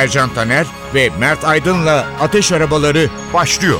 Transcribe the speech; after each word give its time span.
Ercan 0.00 0.34
Taner 0.34 0.66
ve 0.94 1.10
Mert 1.18 1.44
Aydın'la 1.44 2.06
Ateş 2.20 2.52
Arabaları 2.52 3.08
başlıyor. 3.34 3.78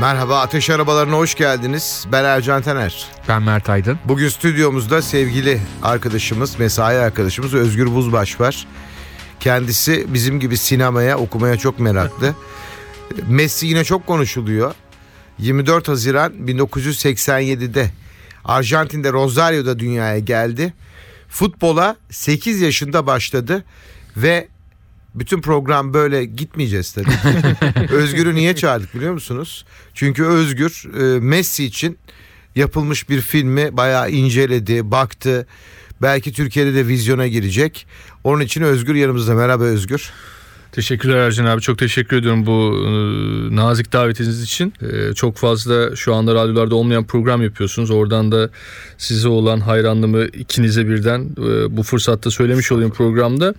Merhaba 0.00 0.40
Ateş 0.40 0.70
Arabalarına 0.70 1.16
hoş 1.16 1.34
geldiniz. 1.34 2.06
Ben 2.12 2.24
Ercan 2.24 2.62
Taner. 2.62 3.06
Ben 3.28 3.42
Mert 3.42 3.70
Aydın. 3.70 3.98
Bugün 4.04 4.28
stüdyomuzda 4.28 5.02
sevgili 5.02 5.60
arkadaşımız, 5.82 6.58
mesai 6.58 6.98
arkadaşımız 6.98 7.54
Özgür 7.54 7.94
Buzbaş 7.94 8.40
var. 8.40 8.66
Kendisi 9.40 10.14
bizim 10.14 10.40
gibi 10.40 10.56
sinemaya, 10.56 11.18
okumaya 11.18 11.56
çok 11.56 11.78
meraklı. 11.78 12.34
Messi 13.28 13.66
yine 13.66 13.84
çok 13.84 14.06
konuşuluyor. 14.06 14.74
24 15.38 15.88
Haziran 15.88 16.32
1987'de 16.32 17.90
Arjantin'de 18.44 19.12
Rosario'da 19.12 19.78
dünyaya 19.78 20.18
geldi. 20.18 20.74
Futbola 21.28 21.96
8 22.10 22.60
yaşında 22.60 23.06
başladı 23.06 23.64
ve 24.16 24.48
bütün 25.14 25.40
program 25.40 25.94
böyle 25.94 26.24
gitmeyeceğiz 26.24 26.92
tabii. 26.92 27.08
Özgür'ü 27.92 28.34
niye 28.34 28.56
çağırdık 28.56 28.94
biliyor 28.94 29.12
musunuz? 29.12 29.64
Çünkü 29.94 30.24
Özgür 30.24 30.84
e, 31.00 31.20
Messi 31.20 31.64
için 31.64 31.98
yapılmış 32.54 33.08
bir 33.08 33.20
filmi 33.20 33.76
bayağı 33.76 34.10
inceledi, 34.10 34.90
baktı. 34.90 35.46
Belki 36.02 36.32
Türkiye'de 36.32 36.74
de 36.74 36.88
vizyona 36.88 37.26
girecek. 37.26 37.86
Onun 38.24 38.40
için 38.40 38.62
Özgür 38.62 38.94
yanımızda. 38.94 39.34
Merhaba 39.34 39.64
Özgür. 39.64 40.12
Teşekkürler 40.72 41.16
Ercan 41.16 41.44
abi. 41.44 41.60
Çok 41.60 41.78
teşekkür 41.78 42.16
ediyorum 42.16 42.46
bu 42.46 42.74
e, 42.86 43.56
nazik 43.56 43.92
davetiniz 43.92 44.42
için. 44.42 44.72
E, 44.82 45.14
çok 45.14 45.36
fazla 45.36 45.96
şu 45.96 46.14
anda 46.14 46.34
radyolarda 46.34 46.74
olmayan 46.74 47.04
program 47.04 47.42
yapıyorsunuz. 47.42 47.90
Oradan 47.90 48.32
da 48.32 48.50
size 48.98 49.28
olan 49.28 49.60
hayranlığımı 49.60 50.24
ikinize 50.24 50.88
birden 50.88 51.20
e, 51.38 51.76
bu 51.76 51.82
fırsatta 51.82 52.30
söylemiş 52.30 52.72
olayım 52.72 52.90
programda. 52.90 53.54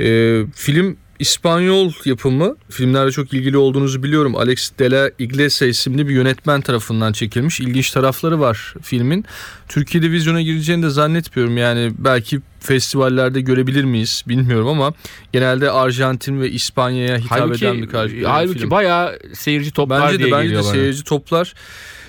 E, 0.00 0.40
film 0.54 0.96
İspanyol 1.18 1.92
yapımı 2.04 2.56
filmlerle 2.70 3.10
çok 3.10 3.32
ilgili 3.34 3.56
olduğunuzu 3.56 4.02
biliyorum. 4.02 4.36
Alex 4.36 4.70
de 4.78 4.90
la 4.90 5.10
Iglesia 5.18 5.66
isimli 5.68 6.08
bir 6.08 6.14
yönetmen 6.14 6.60
tarafından 6.60 7.12
çekilmiş. 7.12 7.60
İlginç 7.60 7.90
tarafları 7.90 8.40
var 8.40 8.74
filmin. 8.82 9.24
Türkiye'de 9.68 10.10
vizyona 10.10 10.42
gireceğini 10.42 10.82
de 10.82 10.90
zannetmiyorum. 10.90 11.56
Yani 11.58 11.92
belki 11.98 12.40
festivallerde 12.60 13.40
görebilir 13.40 13.84
miyiz 13.84 14.22
bilmiyorum 14.28 14.68
ama 14.68 14.92
genelde 15.32 15.70
Arjantin 15.70 16.40
ve 16.40 16.50
İspanya'ya 16.50 17.18
hitap 17.18 17.40
halbuki, 17.40 17.64
eden 17.66 17.82
bir 17.82 17.88
karşı 17.88 18.26
Halbuki 18.26 18.58
film. 18.58 18.70
bayağı 18.70 19.18
seyirci 19.34 19.70
toplar 19.70 20.02
Bence 20.02 20.18
diye 20.18 20.28
de 20.28 20.32
bence 20.32 20.42
geliyor 20.44 20.62
de 20.62 20.64
bana. 20.66 20.72
seyirci 20.72 21.04
toplar. 21.04 21.54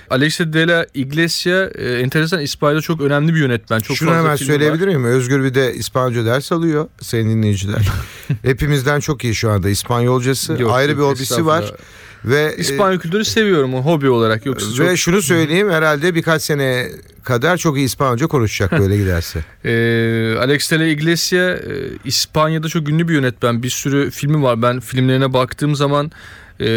Alexia 0.09 0.53
de 0.53 0.67
la 0.67 0.86
Iglesia 0.94 1.70
e, 1.75 2.00
enteresan 2.00 2.42
İspanya'da 2.42 2.81
çok 2.81 3.02
önemli 3.02 3.34
bir 3.34 3.39
yönetmen. 3.39 3.80
Çok 3.80 3.98
Şunu 3.98 4.16
hemen 4.16 4.36
söyleyebilir 4.36 4.88
miyim? 4.88 5.05
Özgür 5.05 5.43
bir 5.43 5.54
de 5.54 5.73
İspanyolca 5.73 6.26
ders 6.26 6.52
alıyor 6.52 6.88
sayın 7.02 7.30
dinleyiciler. 7.30 7.88
Hepimizden 8.42 8.99
çok 8.99 9.23
iyi 9.23 9.36
şu 9.36 9.49
anda 9.49 9.70
İspanyolcası. 9.70 10.58
Yok, 10.60 10.71
Ayrı 10.71 10.92
bir 10.92 11.02
yok, 11.02 11.11
hobisi 11.11 11.45
var. 11.45 11.73
Ve 12.26 12.54
e, 12.58 12.61
İspanyol 12.61 12.99
kültürü 12.99 13.26
seviyorum 13.26 13.73
o 13.73 13.82
hobi 13.82 14.10
olarak 14.10 14.45
yoksa 14.45 14.73
çok... 14.76 14.88
ve 14.88 14.98
şunu 14.98 15.21
söyleyeyim 15.21 15.70
herhalde 15.70 16.16
birkaç 16.16 16.42
sene 16.42 16.89
kadar 17.23 17.58
çok 17.58 17.77
iyi 17.77 17.86
İspanyolca 17.86 18.27
konuşacak 18.27 18.72
böyle 18.80 18.98
giderse. 18.98 19.39
Ee, 19.66 20.36
Alex 20.39 20.72
de 20.72 20.80
la 20.80 20.86
Iglesia 20.86 21.52
e, 21.52 21.60
İspanya'da 22.05 22.67
çok 22.67 22.89
ünlü 22.89 23.08
bir 23.08 23.14
yönetmen. 23.14 23.64
Bir 23.64 23.70
sürü 23.70 24.11
filmi 24.11 24.43
var. 24.43 24.61
Ben 24.61 24.80
filmlerine 24.80 25.33
baktığım 25.33 25.76
zaman 25.76 26.11
e, 26.61 26.67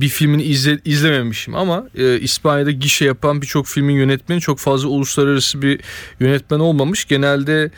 bir 0.00 0.08
filmini 0.08 0.42
izle, 0.42 0.78
izlememişim 0.84 1.54
ama 1.54 1.88
e, 1.98 2.18
İspanya'da 2.20 2.70
gişe 2.70 3.04
yapan 3.04 3.42
birçok 3.42 3.66
filmin 3.66 3.94
yönetmeni 3.94 4.40
çok 4.40 4.58
fazla 4.58 4.88
uluslararası 4.88 5.62
bir 5.62 5.80
yönetmen 6.20 6.58
olmamış. 6.58 7.04
Genelde 7.04 7.70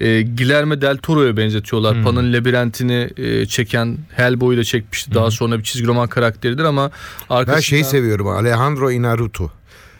e, 0.00 0.22
Guillermo 0.22 0.80
del 0.80 0.96
Toro'ya 0.96 1.36
benzetiyorlar. 1.36 1.96
Hmm. 1.96 2.04
Pan'ın 2.04 2.32
labirentini 2.32 3.10
e, 3.16 3.46
çeken 3.46 3.98
Hellboy'u 4.14 4.58
da 4.58 4.64
çekmişti. 4.64 5.14
Daha 5.14 5.30
sonra 5.30 5.58
bir 5.58 5.64
çizgi 5.64 5.86
roman 5.86 6.08
karakteridir 6.08 6.64
ama 6.64 6.90
Ben 7.30 7.34
arkasından... 7.34 7.60
şeyi 7.60 7.84
seviyorum 7.84 8.26
Alejandro 8.28 8.90
Inarritu. 8.90 9.52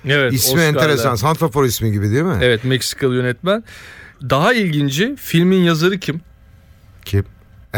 Evet, 0.08 0.32
İsmi 0.32 0.52
Oscar'da. 0.52 0.68
enteresan. 0.68 1.14
Santrafor 1.14 1.64
ismi 1.64 1.92
gibi 1.92 2.10
değil 2.10 2.22
mi? 2.22 2.38
Evet 2.42 2.64
Meksikalı 2.64 3.14
yönetmen. 3.14 3.64
Daha 4.30 4.54
ilginci 4.54 5.16
filmin 5.16 5.62
yazarı 5.62 5.98
kim? 5.98 6.20
Kim? 7.04 7.24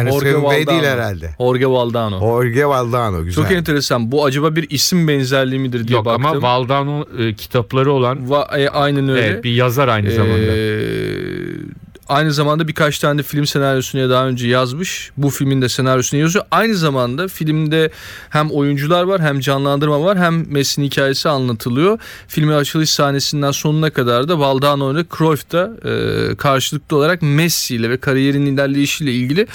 Ernest 0.00 0.14
Jorge 0.20 0.26
değil 0.34 0.44
Valdano. 0.68 0.82
herhalde. 0.82 1.30
Jorge 1.38 1.66
Valdano. 1.66 2.18
Jorge 2.20 2.66
Valdano 2.66 3.24
güzel. 3.24 3.44
Çok 3.44 3.52
enteresan. 3.52 4.12
Bu 4.12 4.24
acaba 4.24 4.56
bir 4.56 4.70
isim 4.70 5.08
benzerliği 5.08 5.60
midir 5.60 5.88
diye 5.88 5.96
Yok 5.96 6.06
baktım. 6.06 6.26
ama 6.26 6.42
Valdano 6.42 7.04
e, 7.18 7.34
kitapları 7.34 7.92
olan 7.92 8.18
Va- 8.18 8.58
e, 8.60 8.68
aynen 8.68 9.08
öyle. 9.08 9.26
evet, 9.26 9.44
bir 9.44 9.52
yazar 9.54 9.88
aynı 9.88 10.10
zamanda. 10.10 10.38
Ee, 10.38 11.78
aynı 12.08 12.32
zamanda 12.32 12.68
birkaç 12.68 12.98
tane 12.98 13.18
de 13.18 13.22
film 13.22 13.46
senaryosunu 13.46 14.10
daha 14.10 14.26
önce 14.28 14.48
yazmış. 14.48 15.10
Bu 15.16 15.30
filmin 15.30 15.62
de 15.62 15.68
senaryosunu 15.68 16.20
yazıyor. 16.20 16.44
Aynı 16.50 16.74
zamanda 16.74 17.28
filmde 17.28 17.90
hem 18.30 18.50
oyuncular 18.50 19.02
var 19.02 19.20
hem 19.20 19.40
canlandırma 19.40 20.02
var 20.04 20.18
hem 20.18 20.52
Messi'nin 20.52 20.86
hikayesi 20.86 21.28
anlatılıyor. 21.28 21.98
Filmin 22.28 22.52
açılış 22.52 22.90
sahnesinden 22.90 23.50
sonuna 23.50 23.90
kadar 23.90 24.28
da 24.28 24.38
Valdano 24.38 24.92
ile 24.94 25.04
Cruyff 25.18 25.52
da 25.52 25.70
e, 25.84 26.34
karşılıklı 26.36 26.96
olarak 26.96 27.22
Messi 27.22 27.74
ile 27.74 27.90
ve 27.90 27.96
kariyerinin 27.96 28.54
ilerleyişiyle 28.54 29.12
ilgili 29.12 29.46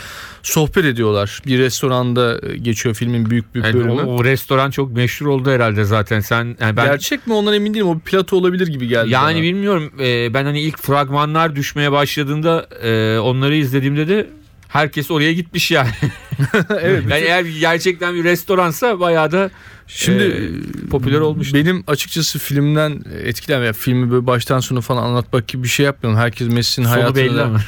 sohbet 0.44 0.86
ediyorlar. 0.86 1.40
Bir 1.46 1.60
restoranda 1.60 2.40
e, 2.50 2.58
geçiyor 2.58 2.96
filmin 2.96 3.30
büyük 3.30 3.56
bir 3.56 3.64
Yani 3.64 3.74
bölümü. 3.74 3.92
o, 3.92 4.16
o 4.16 4.24
restoran 4.24 4.72
çok 4.72 4.92
meşhur 4.96 5.26
oldu 5.26 5.52
herhalde 5.52 5.84
zaten. 5.84 6.20
Sen 6.20 6.56
yani 6.60 6.78
ben 6.78 6.86
Gerçek 6.86 7.28
mi 7.28 7.34
ondan 7.34 7.54
emin 7.54 7.74
değilim. 7.74 7.88
O 7.88 7.96
bir 7.96 8.00
plato 8.00 8.38
olabilir 8.38 8.68
gibi 8.68 8.88
geldi 8.88 9.10
yani 9.10 9.34
bana. 9.36 9.44
bilmiyorum. 9.44 9.92
e, 10.00 10.34
ben 10.34 10.44
hani 10.46 10.62
ilk 10.62 10.80
fragmanlar 10.80 11.56
düşmeye 11.56 11.92
başladığında 11.92 12.68
e, 12.84 13.20
onları 13.20 13.56
izlediğimde 13.56 14.08
de 14.08 14.28
herkes 14.74 15.12
oraya 15.12 15.34
gitmiş 15.34 15.72
yani. 15.72 15.90
evet. 16.70 17.04
yani 17.10 17.24
eğer 17.24 17.46
gerçekten 17.46 18.16
bir 18.16 18.24
restoransa 18.24 19.00
bayağı 19.00 19.32
da 19.32 19.52
Şimdi 19.88 20.24
e, 20.24 20.90
popüler 20.90 21.20
olmuş. 21.20 21.54
Benim 21.54 21.84
açıkçası 21.88 22.40
filmden 22.40 23.04
etkilenme, 23.24 23.66
yani 23.66 23.76
filmi 23.76 24.12
böyle 24.12 24.28
baştan 24.28 24.60
sona 24.60 24.82
falan 24.82 25.04
anlatmak 25.04 25.48
gibi 25.48 25.64
bir 25.64 25.68
şey 25.68 25.86
yapmıyorum. 25.86 26.22
Herkes 26.22 26.48
Messi'nin 26.48 26.86
hayatını. 26.86 27.60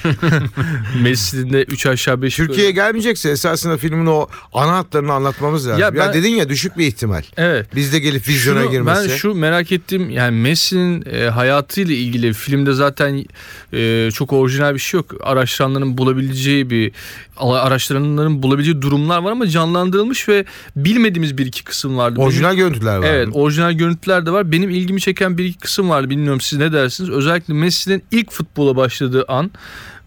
Messi'nin 1.02 1.54
de 1.54 1.64
3 1.64 1.86
aşağı 1.86 2.22
5 2.22 2.36
Türkiye'ye 2.36 2.72
gelmeyecekse 2.72 3.30
esasında 3.30 3.78
filmin 3.78 4.06
o 4.06 4.28
ana 4.54 4.78
hatlarını 4.78 5.14
anlatmamız 5.14 5.68
lazım. 5.68 5.82
Ya, 5.82 5.88
Ya 5.88 5.96
ben- 5.96 6.14
dedin 6.14 6.30
ya 6.30 6.50
düşük 6.50 6.78
bir 6.78 6.88
ihtimal. 6.88 7.24
Evet. 7.38 7.76
Bizde 7.76 8.00
gelip 8.00 8.28
vizyona 8.28 8.62
Şunu- 8.62 8.72
girmesi. 8.72 9.10
Ben 9.10 9.16
şu 9.16 9.34
merak 9.34 9.72
ettiğim 9.72 10.10
yani 10.10 10.42
Messi'nin 10.42 11.06
e, 11.12 11.30
hayatıyla 11.30 11.96
ilgili 11.96 12.34
filmde 12.34 12.74
zaten 12.74 13.26
e, 13.74 14.10
çok 14.14 14.34
orijinal 14.34 14.74
bir 14.74 14.80
şey 14.80 14.98
yok. 14.98 15.14
Araştıranların 15.24 15.98
bulabileceği 15.98 16.70
bir 16.70 16.92
araştıranların 17.38 18.44
bulabileceği 18.44 18.82
durumlar 18.82 19.20
var 19.20 19.32
ama 19.32 19.48
canlandırılmış 19.48 20.30
ve 20.30 20.46
bilmediğimiz 20.76 21.38
bir 21.38 21.46
iki 21.46 21.64
kısım 21.64 21.98
vardı. 21.98 22.16
Benim- 22.16 22.28
Orijinal 22.28 22.56
görüntüler 22.56 22.98
var. 22.98 23.06
Evet 23.08 23.28
orijinal 23.34 23.72
görüntüler 23.72 24.26
de 24.26 24.32
var. 24.32 24.52
Benim 24.52 24.70
ilgimi 24.70 25.02
çeken 25.02 25.38
bir 25.38 25.46
iki 25.46 25.58
kısım 25.60 25.90
vardı. 25.90 26.10
Bilmiyorum 26.10 26.42
siz 26.42 26.60
ne 26.60 26.72
dersiniz? 26.74 27.10
Özellikle 27.10 27.54
Messi'nin 27.54 28.04
ilk 28.12 28.32
futbola 28.32 28.76
başladığı 28.76 29.26
an 29.28 29.52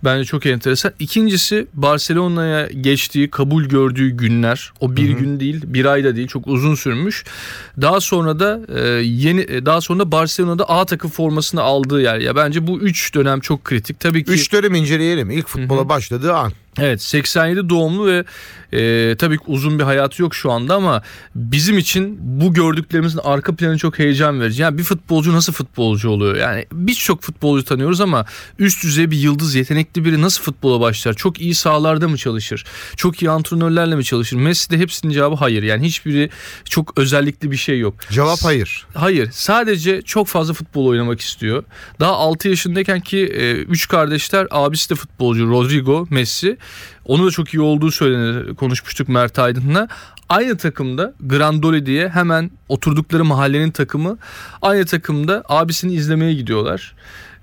bence 0.05 0.25
çok 0.25 0.47
enteresan. 0.47 0.93
İkincisi 0.99 1.67
Barcelona'ya 1.75 2.67
geçtiği, 2.67 3.31
kabul 3.31 3.65
gördüğü 3.65 4.09
günler. 4.11 4.73
O 4.81 4.97
bir 4.97 5.09
Hı 5.09 5.15
hı. 5.15 5.19
gün 5.19 5.41
değil, 5.41 5.61
bir 5.67 5.85
ay 5.85 6.05
da 6.05 6.17
değil. 6.17 6.29
Çok 6.29 6.47
uzun 6.47 6.75
sürmüş. 6.75 7.25
Daha 7.81 8.01
sonra 8.01 8.41
da 8.41 8.61
e, 8.79 8.89
yeni 9.03 9.41
e, 9.41 9.67
daha 9.67 9.81
sonra 9.81 9.99
da 9.99 10.13
Barcelona'da 10.13 10.69
A 10.69 10.85
takım 10.87 11.11
formasını 11.11 11.61
aldığı 11.63 12.01
yer. 12.03 12.19
Ya 12.19 12.37
bence 12.37 12.67
bu 12.67 12.81
üç 12.81 13.15
dönem 13.15 13.41
çok 13.41 13.65
kritik. 13.65 14.01
Tabii 14.01 14.25
ki 14.25 14.31
Üç 14.31 14.53
dönem 14.53 14.75
inceleyelim. 14.75 15.31
İlk 15.31 15.49
futbola 15.49 15.81
Hı 15.81 15.85
hı. 15.85 15.89
başladığı 15.89 16.35
an. 16.35 16.53
Evet 16.81 17.03
87 17.03 17.69
doğumlu 17.69 18.07
ve 18.07 18.25
e, 18.73 19.17
tabii 19.17 19.39
ki 19.39 19.45
uzun 19.47 19.79
bir 19.79 19.85
hayatı 19.85 20.23
yok 20.23 20.35
şu 20.35 20.53
anda 20.53 20.75
ama 20.75 21.03
bizim 21.35 21.79
için 21.79 22.19
bu 22.21 22.55
gördüklerimizin 22.55 23.21
arka 23.25 23.55
planı 23.55 23.79
çok 23.79 23.99
heyecan 23.99 24.41
verici. 24.41 24.63
Yani 24.63 24.79
bir 24.79 24.83
futbolcu 24.83 25.33
nasıl 25.33 25.53
futbolcu 25.53 26.11
oluyor? 26.11 26.37
Yani 26.37 26.67
birçok 26.73 27.23
futbolcu 27.23 27.65
tanıyoruz 27.65 28.01
ama 28.01 28.25
üst 28.59 28.85
düzey 28.85 29.11
bir 29.11 29.17
yıldız 29.17 29.55
yetenekli 29.55 30.05
biri 30.05 30.23
nasıl 30.23 30.43
futbola 30.43 30.81
başlar? 30.81 31.15
Çok 31.15 31.41
iyi 31.41 31.55
sahalarda 31.55 32.09
mı 32.09 32.17
çalışır? 32.17 32.65
Çok 32.97 33.23
iyi 33.23 33.31
antrenörlerle 33.31 33.97
mi 33.97 34.05
çalışır? 34.05 34.37
Messi'de 34.37 34.79
hepsinin 34.79 35.13
cevabı 35.13 35.35
hayır. 35.35 35.63
Yani 35.63 35.87
hiçbiri 35.87 36.31
çok 36.65 36.99
özellikli 36.99 37.51
bir 37.51 37.57
şey 37.57 37.79
yok. 37.79 37.95
Cevap 38.11 38.39
hayır. 38.45 38.87
Hayır. 38.95 39.29
Sadece 39.33 40.03
çok 40.03 40.27
fazla 40.27 40.55
futbol 40.55 40.87
oynamak 40.87 41.21
istiyor. 41.21 41.65
Daha 42.01 42.13
6 42.13 42.49
yaşındayken 42.49 43.01
ki 43.01 43.25
3 43.69 43.89
kardeşler 43.89 44.47
abisi 44.51 44.91
de 44.91 44.95
futbolcu 44.95 45.49
Rodrigo 45.49 46.07
Messi. 46.11 46.57
Onu 47.05 47.27
da 47.27 47.31
çok 47.31 47.55
iyi 47.55 47.61
olduğu 47.61 47.91
söylenir. 47.91 48.55
Konuşmuştuk 48.55 49.09
Mert 49.09 49.39
Aydın'la. 49.39 49.89
Aynı 50.29 50.57
takımda 50.57 51.15
Grandoli 51.21 51.87
diye 51.87 52.09
hemen 52.09 52.51
oturdukları 52.69 53.25
mahallenin 53.25 53.71
takımı 53.71 54.19
aynı 54.63 54.87
takımda 54.87 55.43
abisini 55.49 55.95
izlemeye 55.95 56.35
gidiyorlar 56.35 56.95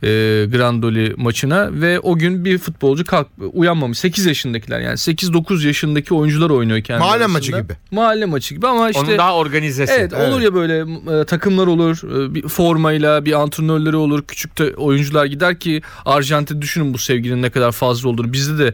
e, 0.04 0.08
Grandoli 0.52 1.14
maçına 1.18 1.70
ve 1.72 2.00
o 2.00 2.18
gün 2.18 2.46
bir 2.46 2.58
futbolcu 2.58 3.06
kalk 3.06 3.28
uyanmamış. 3.54 4.00
8 4.00 4.26
yaşındakiler 4.26 4.80
yani 4.80 4.94
8-9 4.96 5.68
yaşındaki 5.68 6.14
oyuncular 6.14 6.50
oynuyor 6.50 6.82
kendi 6.82 7.00
Mahalle 7.00 7.16
arasında. 7.24 7.38
maçı 7.38 7.52
gibi. 7.52 7.74
Mahalle 7.92 8.26
maçı 8.26 8.56
gibi 8.56 8.68
ama 8.68 8.90
işte 8.90 9.02
Onun 9.06 9.18
daha 9.18 9.36
organizesi. 9.36 9.94
Evet, 9.94 10.14
Evet. 10.16 10.30
olur 10.34 10.42
ya 10.42 10.54
böyle 10.54 10.80
e, 11.22 11.26
takımlar 11.26 11.68
olur. 11.68 12.02
E, 12.30 12.36
bir 12.36 12.48
formayla 12.48 13.26
bir 13.26 13.42
antrenörleri 13.42 13.96
olur. 13.96 14.24
Küçük 14.28 14.58
de 14.60 14.76
oyuncular 14.76 15.26
gider 15.26 15.60
ki 15.60 15.82
Arjantin 16.06 16.62
düşünün 16.62 16.94
bu 16.94 16.98
sevginin 16.98 17.42
ne 17.42 17.50
kadar 17.50 17.72
fazla 17.72 18.10
olduğunu. 18.10 18.34
Bizde 18.34 18.58
de 18.58 18.74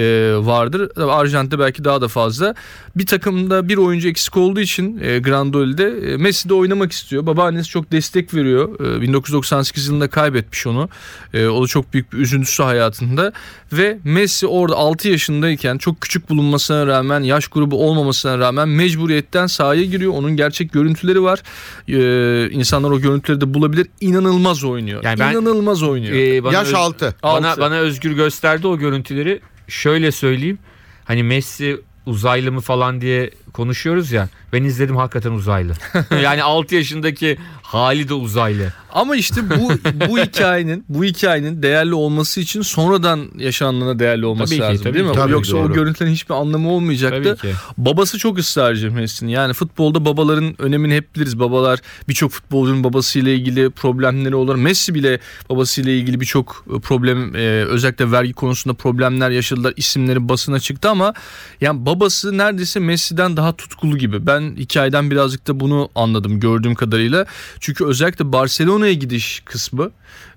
e, 0.00 0.34
vardır. 0.46 0.90
Tabii 0.94 1.12
Arjantin'de 1.12 1.58
belki 1.58 1.84
daha 1.84 2.00
da 2.00 2.08
fazla. 2.08 2.54
Bir 2.96 3.06
takımda 3.06 3.68
bir 3.68 3.76
oyuncu 3.76 4.08
eksik 4.08 4.36
olduğu 4.36 4.60
için 4.60 4.98
e, 5.02 5.18
Grandoli'de 5.18 6.12
e, 6.12 6.16
Messi 6.16 6.48
de 6.48 6.54
oynamak 6.54 6.92
istiyor. 6.92 7.26
Babaannesi 7.26 7.68
çok 7.68 7.92
destek 7.92 8.34
veriyor. 8.34 8.96
E, 8.98 9.00
1998 9.00 9.86
yılında 9.86 10.08
kaybetmiş 10.08 10.61
onu. 10.66 10.88
E, 11.34 11.46
o 11.46 11.62
da 11.62 11.66
çok 11.66 11.92
büyük 11.92 12.12
bir 12.12 12.18
üzüntüsü 12.18 12.62
hayatında. 12.62 13.32
Ve 13.72 13.98
Messi 14.04 14.46
orada 14.46 14.76
6 14.76 15.08
yaşındayken 15.08 15.78
çok 15.78 16.00
küçük 16.00 16.30
bulunmasına 16.30 16.86
rağmen 16.86 17.20
yaş 17.20 17.46
grubu 17.48 17.86
olmamasına 17.88 18.38
rağmen 18.38 18.68
mecburiyetten 18.68 19.46
sahaya 19.46 19.84
giriyor. 19.84 20.12
Onun 20.12 20.36
gerçek 20.36 20.72
görüntüleri 20.72 21.22
var. 21.22 21.42
Ee, 21.88 22.50
insanlar 22.50 22.90
o 22.90 23.00
görüntüleri 23.00 23.40
de 23.40 23.54
bulabilir. 23.54 23.86
İnanılmaz 24.00 24.64
oynuyor. 24.64 25.04
Yani 25.04 25.18
ben- 25.18 25.32
İnanılmaz 25.32 25.82
oynuyor. 25.82 26.14
Ee, 26.16 26.44
bana 26.44 26.52
Yaş 26.52 26.68
öz- 26.68 26.74
6. 26.74 27.14
Bana, 27.22 27.56
bana 27.58 27.74
Özgür 27.76 28.12
gösterdi 28.12 28.66
o 28.66 28.78
görüntüleri. 28.78 29.40
Şöyle 29.68 30.12
söyleyeyim. 30.12 30.58
Hani 31.04 31.22
Messi 31.22 31.80
uzaylı 32.06 32.52
mı 32.52 32.60
falan 32.60 33.00
diye 33.00 33.30
konuşuyoruz 33.52 34.12
ya. 34.12 34.28
Ben 34.52 34.64
izledim 34.64 34.96
hakikaten 34.96 35.30
uzaylı. 35.30 35.72
yani 36.22 36.42
6 36.42 36.74
yaşındaki 36.74 37.38
hali 37.62 38.08
de 38.08 38.14
uzaylı. 38.14 38.72
Ama 38.92 39.16
işte 39.16 39.50
bu 39.50 39.70
bu 40.08 40.18
hikayenin 40.18 40.84
bu 40.88 41.04
hikayenin 41.04 41.62
değerli 41.62 41.94
olması 41.94 42.40
için 42.40 42.62
sonradan 42.62 43.28
yaşananlara 43.38 43.98
değerli 43.98 44.26
olması 44.26 44.50
Tabii 44.50 44.60
ki, 44.60 44.62
lazım 44.62 44.84
tabii 44.84 44.94
değil 44.94 45.06
mi? 45.06 45.14
Tabii, 45.14 45.32
Yoksa 45.32 45.56
o 45.56 45.64
doğru. 45.64 45.72
görüntülerin 45.72 46.12
hiçbir 46.12 46.34
anlamı 46.34 46.70
olmayacaktı. 46.70 47.36
Tabii 47.40 47.52
ki. 47.52 47.58
Babası 47.78 48.18
çok 48.18 48.38
ısrarcı 48.38 48.92
Messi'nin. 48.92 49.30
Yani 49.30 49.52
futbolda 49.52 50.04
babaların 50.04 50.62
önemini 50.62 50.96
hep 50.96 51.14
biliriz. 51.16 51.40
Babalar 51.40 51.80
birçok 52.08 52.30
futbolcunun 52.30 52.84
babasıyla 52.84 53.32
ilgili 53.32 53.70
problemleri 53.70 54.34
olur. 54.34 54.54
Messi 54.54 54.94
bile 54.94 55.20
babasıyla 55.50 55.92
ilgili 55.92 56.20
birçok 56.20 56.64
problem 56.82 57.36
e, 57.36 57.38
özellikle 57.64 58.12
vergi 58.12 58.32
konusunda 58.32 58.74
problemler 58.74 59.30
yaşadılar. 59.30 59.72
İsimleri 59.76 60.28
basına 60.28 60.60
çıktı 60.60 60.90
ama 60.90 61.14
yani 61.60 61.86
babası 61.86 62.38
neredeyse 62.38 62.80
Messi'den 62.80 63.36
daha 63.36 63.41
tutkulu 63.50 63.98
gibi. 63.98 64.26
Ben 64.26 64.56
hikayeden 64.56 65.10
birazcık 65.10 65.46
da 65.48 65.60
bunu 65.60 65.88
anladım 65.94 66.40
gördüğüm 66.40 66.74
kadarıyla. 66.74 67.26
Çünkü 67.60 67.84
özellikle 67.84 68.32
Barcelona'ya 68.32 68.92
gidiş 68.92 69.42
kısmı 69.44 69.90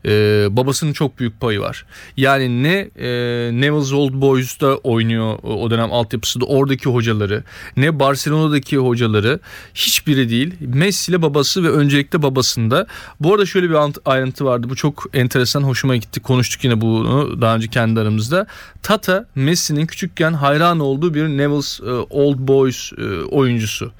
e, 0.06 0.48
babasının 0.50 0.94
çok 0.94 1.20
büyük 1.20 1.40
payı 1.40 1.60
var. 1.60 1.86
Yani 2.18 2.64
ne 2.64 2.90
e, 2.98 3.10
Newell's 3.54 3.94
Old 3.94 4.14
Boys'ta 4.14 4.76
oynuyor 4.76 5.40
o 5.44 5.66
o 5.66 5.72
dönem 5.72 5.94
altyapısı 5.94 6.42
da 6.42 6.46
oradaki 6.46 6.90
hocaları 6.90 7.44
ne 7.78 8.00
Barcelona'daki 8.00 8.78
hocaları 8.78 9.40
hiçbiri 9.76 10.30
değil. 10.30 10.54
Messi 10.60 11.12
ile 11.12 11.22
babası 11.22 11.64
ve 11.64 11.70
öncelikle 11.70 12.22
babasında. 12.22 12.88
Bu 13.20 13.34
arada 13.34 13.46
şöyle 13.46 13.70
bir 13.70 13.78
ayrıntı 14.06 14.46
vardı. 14.46 14.68
Bu 14.70 14.76
çok 14.76 15.06
enteresan 15.14 15.64
hoşuma 15.64 15.96
gitti. 15.96 16.20
Konuştuk 16.20 16.64
yine 16.64 16.82
bunu 16.82 17.42
daha 17.42 17.56
önce 17.56 17.68
kendi 17.68 18.00
aramızda. 18.00 18.48
Tata 18.84 19.26
Messi'nin 19.36 19.86
küçükken 19.86 20.34
hayran 20.34 20.80
olduğu 20.80 21.14
bir 21.14 21.28
Newell's 21.28 21.80
e, 21.80 21.92
Old 22.10 22.40
Boys 22.40 22.92
e, 22.98 23.24
oyuncusu. 23.24 23.92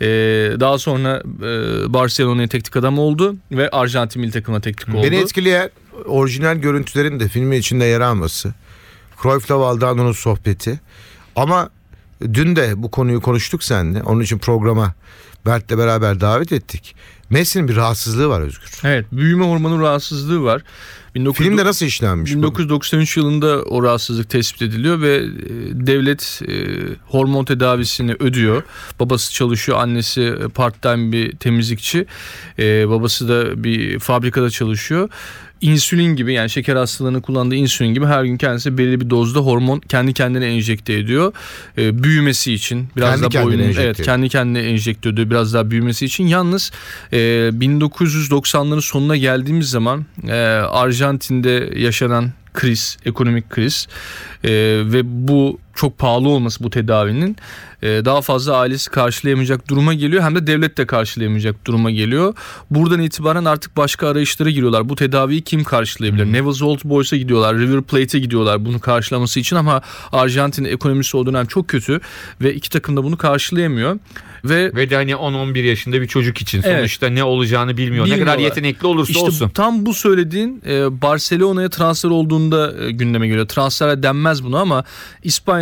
E, 0.00 0.06
daha 0.60 0.78
sonra 0.78 1.22
e, 1.42 1.92
Barcelona'ya 1.92 2.48
teknik 2.48 2.76
adam 2.76 2.98
oldu 2.98 3.36
ve 3.52 3.70
Arjantin 3.70 4.20
milli 4.20 4.32
takımına 4.32 4.60
teknik 4.60 4.94
oldu. 4.94 5.06
Beni 5.06 5.16
etkileyen 5.16 5.70
orijinal 6.04 6.56
görüntülerin 6.56 7.20
de 7.20 7.28
filmin 7.28 7.56
içinde 7.58 7.84
yer 7.84 8.00
alması. 8.00 8.54
Cruyff'la 9.22 9.60
Valdano'nun 9.60 10.12
sohbeti. 10.12 10.80
Ama 11.36 11.70
dün 12.20 12.56
de 12.56 12.82
bu 12.82 12.90
konuyu 12.90 13.20
konuştuk 13.20 13.64
seninle. 13.64 14.02
Onun 14.02 14.20
için 14.20 14.38
programa 14.38 14.94
Berk'le 15.46 15.78
beraber 15.78 16.20
davet 16.20 16.52
ettik. 16.52 16.94
Messi'nin 17.30 17.68
bir 17.68 17.76
rahatsızlığı 17.76 18.28
var 18.28 18.40
Özgür. 18.40 18.70
Evet, 18.84 19.06
büyüme 19.12 19.44
hormonu 19.44 19.82
rahatsızlığı 19.82 20.42
var. 20.42 20.62
1900 21.14 21.48
Filmde 21.48 21.64
nasıl 21.64 21.86
işlenmiş 21.86 22.34
bu? 22.34 22.36
1993 22.36 23.16
yılında 23.16 23.62
o 23.62 23.82
rahatsızlık 23.82 24.30
tespit 24.30 24.62
ediliyor 24.62 25.00
ve 25.00 25.16
e, 25.16 25.22
devlet 25.86 26.40
e, 26.48 26.54
hormon 27.06 27.44
tedavisini 27.44 28.12
ödüyor. 28.12 28.62
Babası 29.00 29.32
çalışıyor, 29.32 29.78
annesi 29.78 30.22
e, 30.22 30.48
part-time 30.48 31.12
bir 31.12 31.36
temizlikçi. 31.36 32.06
E, 32.58 32.88
babası 32.88 33.28
da 33.28 33.64
bir 33.64 33.98
fabrikada 33.98 34.50
çalışıyor. 34.50 35.08
İnsülin 35.60 36.16
gibi 36.16 36.32
yani 36.32 36.50
şeker 36.50 36.76
hastalığını 36.76 37.22
kullandığı 37.22 37.54
insülin 37.54 37.94
gibi 37.94 38.06
her 38.06 38.24
gün 38.24 38.36
kendisi 38.36 38.78
belirli 38.78 39.00
bir 39.00 39.10
dozda 39.10 39.40
hormon 39.40 39.80
kendi 39.80 40.12
kendine 40.12 40.46
enjekte 40.46 40.92
ediyor. 40.92 41.32
E, 41.78 42.02
büyümesi 42.02 42.52
için 42.52 42.88
biraz 42.96 43.20
Kendi 43.20 43.34
da 43.34 43.44
boyunun 43.44 43.62
evet 43.62 43.78
ediyor. 43.78 43.94
kendi 43.94 44.28
kendine 44.28 44.60
enjekte 44.60 45.08
ediyor 45.08 45.30
biraz 45.30 45.54
daha 45.54 45.70
büyümesi 45.70 46.04
için. 46.04 46.26
Yalnız 46.26 46.70
e, 47.12 47.18
1990'ların 47.18 48.80
sonuna 48.80 49.16
geldiğimiz 49.16 49.70
zaman 49.70 50.06
e, 50.28 50.34
Arjantin'de 50.70 51.72
yaşanan 51.76 52.32
kriz, 52.54 52.96
ekonomik 53.04 53.50
kriz 53.50 53.86
e, 54.44 54.50
ve 54.84 55.00
bu 55.04 55.58
çok 55.78 55.98
pahalı 55.98 56.28
olması 56.28 56.64
bu 56.64 56.70
tedavinin 56.70 57.36
e, 57.82 57.86
daha 57.86 58.20
fazla 58.20 58.56
ailesi 58.56 58.90
karşılayamayacak 58.90 59.68
duruma 59.68 59.94
geliyor 59.94 60.22
hem 60.22 60.34
de 60.36 60.46
devlet 60.46 60.78
de 60.78 60.86
karşılayamayacak 60.86 61.66
duruma 61.66 61.90
geliyor. 61.90 62.34
Buradan 62.70 63.00
itibaren 63.00 63.44
artık 63.44 63.76
başka 63.76 64.08
arayışlara 64.08 64.50
giriyorlar. 64.50 64.88
Bu 64.88 64.96
tedaviyi 64.96 65.42
kim 65.42 65.64
karşılayabilir? 65.64 66.24
Hmm. 66.24 66.32
Newell's 66.32 66.62
Old 66.62 66.80
Boys'a 66.84 67.16
gidiyorlar, 67.16 67.58
River 67.58 67.82
Plate'e 67.82 68.20
gidiyorlar 68.20 68.64
bunu 68.64 68.80
karşılaması 68.80 69.40
için 69.40 69.56
ama 69.56 69.82
Arjantin 70.12 70.64
ekonomisi 70.64 71.16
o 71.16 71.26
dönem 71.26 71.46
çok 71.46 71.68
kötü 71.68 72.00
ve 72.40 72.54
iki 72.54 72.70
takım 72.70 72.96
da 72.96 73.04
bunu 73.04 73.16
karşılayamıyor. 73.16 73.98
Ve 74.44 74.74
Ve 74.74 74.90
de 74.90 74.94
hani 74.94 75.12
10-11 75.12 75.58
yaşında 75.58 76.00
bir 76.00 76.06
çocuk 76.06 76.38
için 76.38 76.62
Evet. 76.64 76.78
sonuçta 76.78 77.08
ne 77.08 77.24
olacağını 77.24 77.76
bilmiyor. 77.76 78.08
Ne 78.08 78.18
kadar 78.18 78.38
yetenekli 78.38 78.86
olursa 78.86 79.12
İşte 79.12 79.24
olsun. 79.24 79.48
tam 79.48 79.86
bu 79.86 79.94
söylediğin 79.94 80.62
e, 80.66 81.02
Barcelona'ya 81.02 81.68
transfer 81.68 82.10
olduğunda 82.10 82.84
e, 82.84 82.90
gündeme 82.90 83.28
geliyor. 83.28 83.48
Transfere 83.48 84.02
denmez 84.02 84.44
bunu 84.44 84.56
ama 84.56 84.84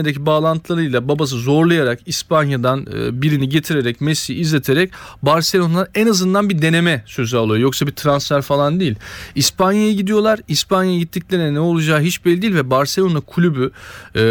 İspanya'daki 0.07 0.27
bağlantılarıyla 0.27 1.09
babası 1.09 1.37
zorlayarak 1.37 2.01
İspanya'dan 2.07 2.87
e, 2.87 3.23
birini 3.23 3.49
getirerek 3.49 4.01
Messi 4.01 4.35
izleterek 4.35 4.91
Barcelona'dan 5.23 5.87
en 5.95 6.07
azından 6.07 6.49
bir 6.49 6.63
deneme 6.63 7.03
sözü 7.07 7.37
alıyor. 7.37 7.59
Yoksa 7.59 7.87
bir 7.87 7.93
transfer 7.93 8.43
falan 8.43 8.81
değil. 8.81 8.95
İspanya'ya 9.35 9.93
gidiyorlar. 9.93 10.41
İspanya'ya 10.49 10.99
gittiklerine 10.99 11.55
ne 11.55 11.61
olacağı 11.61 12.01
hiç 12.01 12.25
belli 12.25 12.43
değil 12.43 12.55
ve 12.55 12.71
Barcelona 12.71 13.21
kulübü 13.21 13.71
e, 14.15 14.23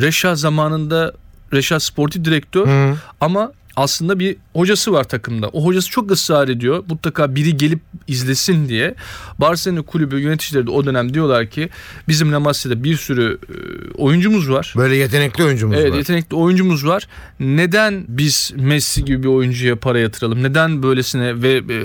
Reşa 0.00 0.34
zamanında 0.34 1.12
Reşa 1.52 1.80
sportif 1.80 2.24
direktör 2.24 2.66
Hı. 2.66 2.96
ama 3.20 3.52
aslında 3.76 4.18
bir 4.18 4.36
hocası 4.54 4.92
var 4.92 5.04
takımda. 5.04 5.48
O 5.48 5.64
hocası 5.64 5.90
çok 5.90 6.10
ısrar 6.10 6.48
ediyor. 6.48 6.84
Mutlaka 6.88 7.34
biri 7.34 7.56
gelip 7.56 7.80
izlesin 8.08 8.68
diye. 8.68 8.94
Barcelona 9.38 9.82
kulübü 9.82 10.20
yöneticileri 10.20 10.66
de 10.66 10.70
o 10.70 10.84
dönem 10.84 11.14
diyorlar 11.14 11.46
ki 11.46 11.68
bizim 12.08 12.32
La 12.32 12.40
Masia'da 12.40 12.84
bir 12.84 12.96
sürü 12.96 13.38
e, 13.48 13.54
oyuncumuz 14.02 14.50
var. 14.50 14.74
Böyle 14.76 14.96
yetenekli 14.96 15.44
oyuncumuz 15.44 15.76
Evet 15.78 15.92
var. 15.92 15.96
yetenekli 15.96 16.36
oyuncumuz 16.36 16.86
var. 16.86 17.08
Neden 17.40 18.04
biz 18.08 18.52
Messi 18.56 19.04
gibi 19.04 19.22
bir 19.22 19.28
oyuncuya 19.28 19.76
para 19.76 19.98
yatıralım? 19.98 20.42
Neden 20.42 20.82
böylesine 20.82 21.42
ve 21.42 21.52
e, 21.52 21.78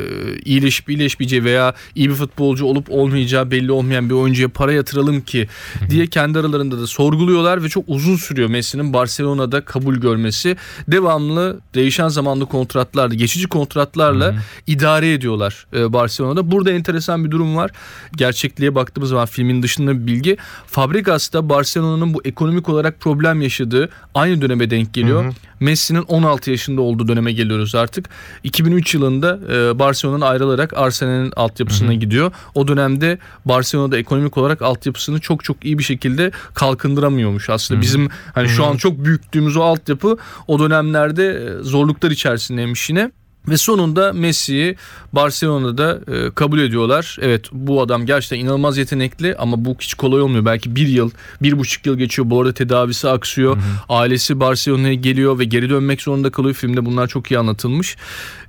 iyileşip 0.46 0.90
iyileşmeyeceği 0.90 1.44
veya 1.44 1.74
iyi 1.96 2.10
bir 2.10 2.16
futbolcu 2.16 2.66
olup 2.66 2.86
olmayacağı 2.90 3.52
belli 3.52 3.72
olmayan 3.72 4.10
bir 4.10 4.14
oyuncuya 4.16 4.50
para 4.50 4.74
yatıralım 4.74 5.22
ki 5.22 5.48
diye 5.90 6.08
kendi 6.08 6.40
aralarında 6.40 6.80
da 6.82 6.88
sorguluyorlar 6.88 7.64
ve 7.64 7.70
çok 7.70 7.84
uzun 7.88 8.16
sürüyor 8.16 8.50
Messi'nin 8.50 8.94
Barcelona'da 8.94 9.66
kabul 9.66 9.96
görmesi. 9.96 10.58
Devamlı 10.88 11.60
değişen 11.76 12.08
zamanlı 12.08 12.46
kontratlarla, 12.60 13.16
geçici 13.16 13.48
kontratlarla 13.48 14.26
Hı 14.26 14.32
hı. 14.32 14.42
idare 14.68 15.14
ediyorlar 15.14 15.66
e, 15.74 15.94
Barcelona'da. 15.94 16.52
Burada 16.52 16.72
enteresan 16.72 17.26
bir 17.26 17.32
durum 17.32 17.56
var. 17.56 17.72
Gerçekliğe 18.18 18.76
baktığımız 18.76 19.10
zaman 19.10 19.26
filmin 19.26 19.64
dışında 19.64 19.92
bir 19.92 20.08
bilgi. 20.08 20.38
Fabregas 20.68 21.34
da 21.34 21.50
Barcelona'nın 21.50 22.14
bu 22.14 22.22
ekonomik 22.26 22.70
olarak 22.70 23.00
problem 23.00 23.42
yaşadığı 23.42 23.90
aynı 24.16 24.42
döneme 24.42 24.70
denk 24.70 24.94
geliyor. 24.94 25.24
Hı 25.24 25.28
hı. 25.28 25.34
Messi'nin 25.60 26.02
16 26.02 26.52
yaşında 26.52 26.82
olduğu 26.82 27.08
döneme 27.08 27.32
geliyoruz 27.32 27.76
artık. 27.76 28.10
2003 28.44 28.94
yılında 28.94 29.40
e, 29.54 29.80
Barcelona'dan 29.80 30.28
ayrılarak 30.28 30.74
Arsenal'in 30.78 31.34
altyapısına 31.36 31.94
gidiyor. 31.94 32.32
O 32.56 32.68
dönemde 32.68 33.18
Barcelona'da 33.46 33.98
ekonomik 33.98 34.38
olarak 34.38 34.62
altyapısını 34.62 35.20
çok 35.20 35.44
çok 35.44 35.66
iyi 35.66 35.78
bir 35.78 35.84
şekilde 35.84 36.32
kalkındıramıyormuş. 36.54 37.50
Aslında 37.50 37.82
bizim 37.82 38.10
hani 38.34 38.50
şu 38.50 38.66
an 38.66 38.78
çok 38.78 39.06
büyüttüğümüz 39.06 39.58
o 39.58 39.62
altyapı 39.62 40.18
o 40.48 40.60
dönemlerde 40.60 41.26
e, 41.30 41.64
zorluklar 41.64 42.12
içerisindeymiş 42.12 42.49
yine. 42.90 43.12
Ve 43.48 43.58
sonunda 43.58 44.14
Messi'yi 44.14 44.76
Barcelona'da 45.14 46.00
e, 46.08 46.32
kabul 46.32 46.60
ediyorlar. 46.60 47.18
Evet 47.22 47.46
bu 47.52 47.82
adam 47.82 48.06
gerçekten 48.06 48.40
inanılmaz 48.40 48.78
yetenekli 48.78 49.36
ama 49.36 49.66
bu 49.66 49.76
hiç 49.80 49.94
kolay 49.94 50.22
olmuyor. 50.22 50.46
Belki 50.46 50.76
bir 50.76 50.88
yıl, 50.88 51.12
bir 51.42 51.60
buçuk 51.60 51.86
yıl 51.86 51.98
geçiyor. 51.98 52.30
Bu 52.30 52.42
arada 52.42 52.54
tedavisi 52.54 53.10
aksıyor. 53.10 53.58
Ailesi 53.90 54.40
Barcelona'ya 54.40 54.94
geliyor 54.94 55.40
ve 55.40 55.44
geri 55.44 55.70
dönmek 55.70 56.02
zorunda 56.02 56.30
kalıyor. 56.32 56.56
Filmde 56.56 56.86
bunlar 56.86 57.08
çok 57.08 57.32
iyi 57.32 57.40
anlatılmış. 57.40 57.98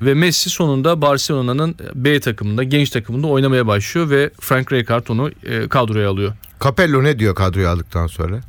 Ve 0.02 0.14
Messi 0.14 0.50
sonunda 0.50 1.02
Barcelona'nın 1.02 1.76
B 1.94 2.20
takımında, 2.20 2.62
genç 2.62 2.90
takımında 2.90 3.26
oynamaya 3.26 3.66
başlıyor 3.66 4.10
ve 4.10 4.30
Frank 4.40 4.72
Rijkaard 4.72 5.06
onu 5.08 5.30
e, 5.46 5.68
kadroya 5.68 6.10
alıyor. 6.10 6.32
Capello 6.64 7.04
ne 7.04 7.18
diyor 7.18 7.34
kadroya 7.34 7.70
aldıktan 7.70 8.06
sonra? 8.06 8.40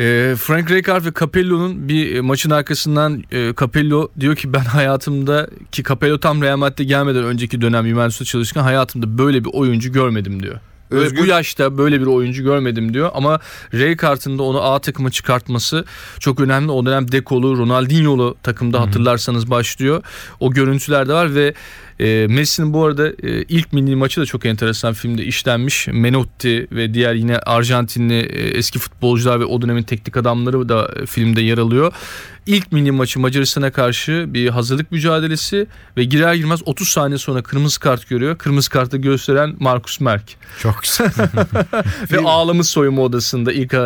E, 0.00 0.34
Frank 0.38 0.70
Rijkaard 0.70 1.04
ve 1.04 1.12
Capello'nun 1.20 1.88
bir 1.88 2.14
e, 2.14 2.20
maçın 2.20 2.50
arkasından 2.50 3.24
e, 3.32 3.54
Capello 3.60 4.08
diyor 4.20 4.36
ki 4.36 4.52
ben 4.52 4.64
hayatımda 4.64 5.48
ki 5.72 5.82
Capello 5.82 6.18
tam 6.18 6.42
Real 6.42 6.56
Madrid'e 6.56 6.84
gelmeden 6.84 7.24
önceki 7.24 7.60
dönem 7.60 7.86
Juventus'ta 7.86 8.24
çalışırken 8.24 8.62
hayatımda 8.62 9.18
böyle 9.18 9.44
bir 9.44 9.50
oyuncu 9.52 9.92
görmedim 9.92 10.42
diyor. 10.42 10.60
Özgür- 10.90 11.22
bu 11.22 11.26
yaşta 11.26 11.78
böyle 11.78 12.00
bir 12.00 12.06
oyuncu 12.06 12.42
görmedim 12.42 12.94
diyor 12.94 13.10
ama 13.14 13.40
Rijkaard'ın 13.74 14.38
da 14.38 14.42
onu 14.42 14.62
A 14.62 14.78
takıma 14.78 15.10
çıkartması 15.10 15.84
çok 16.20 16.40
önemli. 16.40 16.70
O 16.70 16.86
dönem 16.86 17.12
Dekolu, 17.12 17.58
Ronaldinho'lu 17.58 18.36
takımda 18.42 18.80
hatırlarsanız 18.80 19.50
başlıyor. 19.50 20.02
O 20.40 20.50
görüntüler 20.50 21.08
de 21.08 21.12
var 21.12 21.34
ve 21.34 21.54
e, 22.00 22.26
Messi'nin 22.26 22.72
bu 22.72 22.84
arada 22.84 23.08
e, 23.08 23.42
ilk 23.42 23.72
milli 23.72 23.96
maçı 23.96 24.20
da 24.20 24.26
çok 24.26 24.46
enteresan 24.46 24.94
filmde 24.94 25.24
işlenmiş. 25.24 25.88
Menotti 25.92 26.66
ve 26.72 26.94
diğer 26.94 27.14
yine 27.14 27.38
Arjantinli 27.38 28.20
e, 28.20 28.48
eski 28.58 28.78
futbolcular 28.78 29.40
ve 29.40 29.44
o 29.44 29.62
dönemin 29.62 29.82
teknik 29.82 30.16
adamları 30.16 30.68
da 30.68 30.90
e, 30.96 31.06
filmde 31.06 31.40
yer 31.40 31.58
alıyor. 31.58 31.92
İlk 32.46 32.72
milli 32.72 32.92
maçı 32.92 33.20
Macaristan'a 33.20 33.70
karşı 33.70 34.24
bir 34.28 34.48
hazırlık 34.48 34.92
mücadelesi 34.92 35.66
ve 35.96 36.04
girer 36.04 36.34
girmez 36.34 36.60
30 36.66 36.88
saniye 36.88 37.18
sonra 37.18 37.42
kırmızı 37.42 37.80
kart 37.80 38.08
görüyor. 38.08 38.38
Kırmızı 38.38 38.70
kartı 38.70 38.96
gösteren 38.96 39.56
Marcus 39.58 40.00
Merk. 40.00 40.24
Çok 40.62 40.82
güzel. 40.82 41.10
Ve 42.12 42.18
ağlamış 42.18 42.66
soyunma 42.66 43.02
odasında 43.02 43.52
ilk 43.52 43.74
e, 43.74 43.78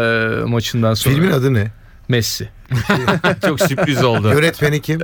maçından 0.46 0.94
sonra. 0.94 1.14
Filmin 1.14 1.30
adı 1.30 1.54
ne? 1.54 1.70
Messi. 2.08 2.48
Çok 3.46 3.60
sürpriz 3.60 4.04
oldu. 4.04 4.28
Yönetmeni 4.28 4.80
kim? 4.80 5.00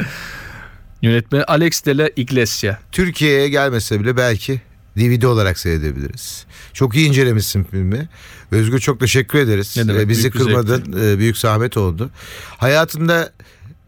Yönetmeni 1.03 1.45
Alex 1.45 1.85
de 1.85 1.97
la 1.99 2.09
Iglesia. 2.17 2.79
Türkiye'ye 2.93 3.49
gelmese 3.49 4.01
bile 4.01 4.17
belki 4.17 4.61
DVD 4.97 5.23
olarak 5.23 5.59
seyredebiliriz. 5.59 6.47
Çok 6.73 6.95
iyi 6.97 7.09
incelemişsin 7.09 7.65
filmi. 7.65 8.09
Özgür 8.51 8.79
çok 8.79 9.01
teşekkür 9.01 9.39
ederiz. 9.39 9.75
Ne 9.77 9.89
demek, 9.89 10.03
Ee, 10.03 10.09
Bizi 10.09 10.23
büyük 10.23 10.47
kırmadın. 10.47 10.93
Ee, 11.01 11.19
Büyük 11.19 11.37
zahmet 11.39 11.77
oldu. 11.77 12.11
Hayatında 12.57 13.33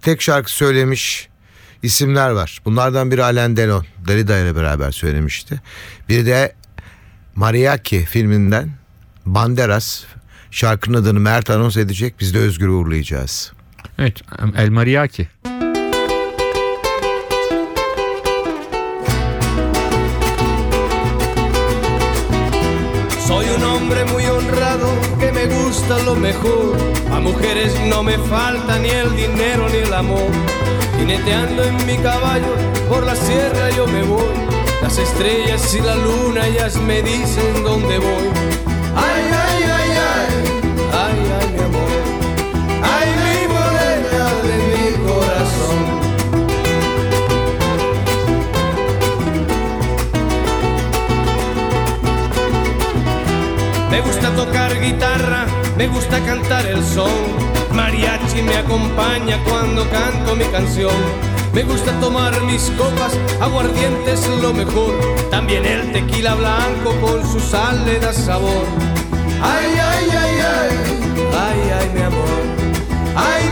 tek 0.02 0.22
şarkı 0.22 0.52
söylemiş 0.52 1.28
isimler 1.82 2.30
var. 2.30 2.60
Bunlardan 2.64 3.10
biri 3.10 3.24
Alain 3.24 3.56
Delon. 3.56 3.86
Dalida 4.08 4.38
ile 4.38 4.56
beraber 4.56 4.90
söylemişti. 4.90 5.60
Bir 6.08 6.26
de 6.26 6.54
Mariachi 7.34 8.04
filminden 8.04 8.70
Banderas 9.26 10.02
şarkının 10.50 11.02
adını 11.02 11.20
Mert 11.20 11.50
anons 11.50 11.76
edecek. 11.76 12.14
Biz 12.20 12.34
de 12.34 12.38
Özgür'ü 12.38 12.70
uğurlayacağız. 12.70 13.52
Evet, 13.98 14.20
El 14.56 14.68
Mariachi. 14.68 15.28
Soy 15.46 15.69
no 28.00 28.04
me 28.04 28.16
falta 28.16 28.78
ni 28.78 28.88
el 28.88 29.14
dinero 29.14 29.68
ni 29.68 29.76
el 29.76 29.92
amor. 29.92 30.30
Jineteando 30.98 31.62
en 31.64 31.76
mi 31.84 31.98
caballo 31.98 32.54
por 32.88 33.04
la 33.04 33.14
sierra 33.14 33.68
yo 33.76 33.86
me 33.86 34.02
voy. 34.04 34.24
Las 34.80 34.96
estrellas 34.96 35.74
y 35.74 35.80
la 35.80 35.96
luna 35.96 36.46
ellas 36.46 36.76
me 36.76 37.02
dicen 37.02 37.62
dónde 37.62 37.98
voy. 37.98 38.26
Ay, 38.96 39.22
ay, 39.44 39.62
ay, 39.78 39.90
ay, 40.14 40.28
ay, 41.04 41.18
ay, 41.40 41.46
mi 41.52 41.62
amor. 41.68 41.90
Ay, 42.96 43.08
mi 43.24 43.38
morena 43.52 44.24
de 44.48 44.56
mi 44.70 44.84
corazón. 45.06 45.78
Me 53.90 54.00
gusta 54.00 54.34
tocar 54.34 54.80
guitarra, 54.80 55.44
me 55.76 55.86
gusta 55.88 56.18
cantar 56.20 56.64
el 56.64 56.82
son. 56.82 57.59
Mariachi 57.74 58.42
me 58.42 58.56
acompaña 58.56 59.38
cuando 59.44 59.88
canto 59.90 60.36
mi 60.36 60.44
canción. 60.46 60.92
Me 61.52 61.62
gusta 61.64 61.92
tomar 62.00 62.40
mis 62.42 62.70
copas, 62.78 63.12
aguardiente 63.40 64.12
es 64.12 64.28
lo 64.40 64.52
mejor. 64.52 64.92
También 65.30 65.64
el 65.64 65.92
tequila 65.92 66.34
blanco 66.34 66.94
con 67.00 67.26
su 67.30 67.40
sal 67.40 67.84
le 67.84 67.98
da 67.98 68.12
sabor. 68.12 68.66
Ay, 69.42 69.72
ay, 69.74 70.08
ay, 70.10 70.40
ay, 70.40 70.76
ay, 71.32 71.70
ay, 71.80 71.90
mi 71.94 72.00
amor. 72.02 72.40
Ay, 73.16 73.49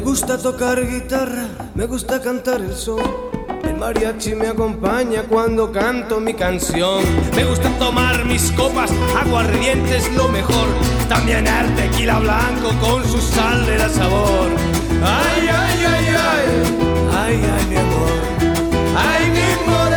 Me 0.00 0.06
gusta 0.06 0.38
tocar 0.38 0.80
guitarra, 0.88 1.46
me 1.74 1.84
gusta 1.84 2.22
cantar 2.22 2.62
el 2.62 2.72
son. 2.72 3.02
El 3.62 3.76
mariachi 3.76 4.34
me 4.34 4.48
acompaña 4.48 5.24
cuando 5.24 5.70
canto 5.70 6.18
mi 6.20 6.32
canción. 6.32 7.04
Me 7.36 7.44
gusta 7.44 7.68
tomar 7.78 8.24
mis 8.24 8.50
copas, 8.52 8.90
aguardiente 9.14 9.98
es 9.98 10.10
lo 10.14 10.28
mejor. 10.28 10.68
También 11.06 11.46
el 11.46 11.74
tequila 11.74 12.18
blanco 12.18 12.70
con 12.80 13.04
su 13.04 13.20
sal 13.20 13.66
le 13.66 13.76
da 13.76 13.90
sabor. 13.90 14.48
Ay, 15.04 15.50
ay, 15.52 15.84
ay, 15.84 16.06
ay, 16.16 16.46
ay, 17.14 17.40
ay, 17.44 17.66
mi 17.68 17.76
amor. 17.76 18.10
Ay, 18.96 19.30
mi 19.30 19.70
morena 19.70 19.89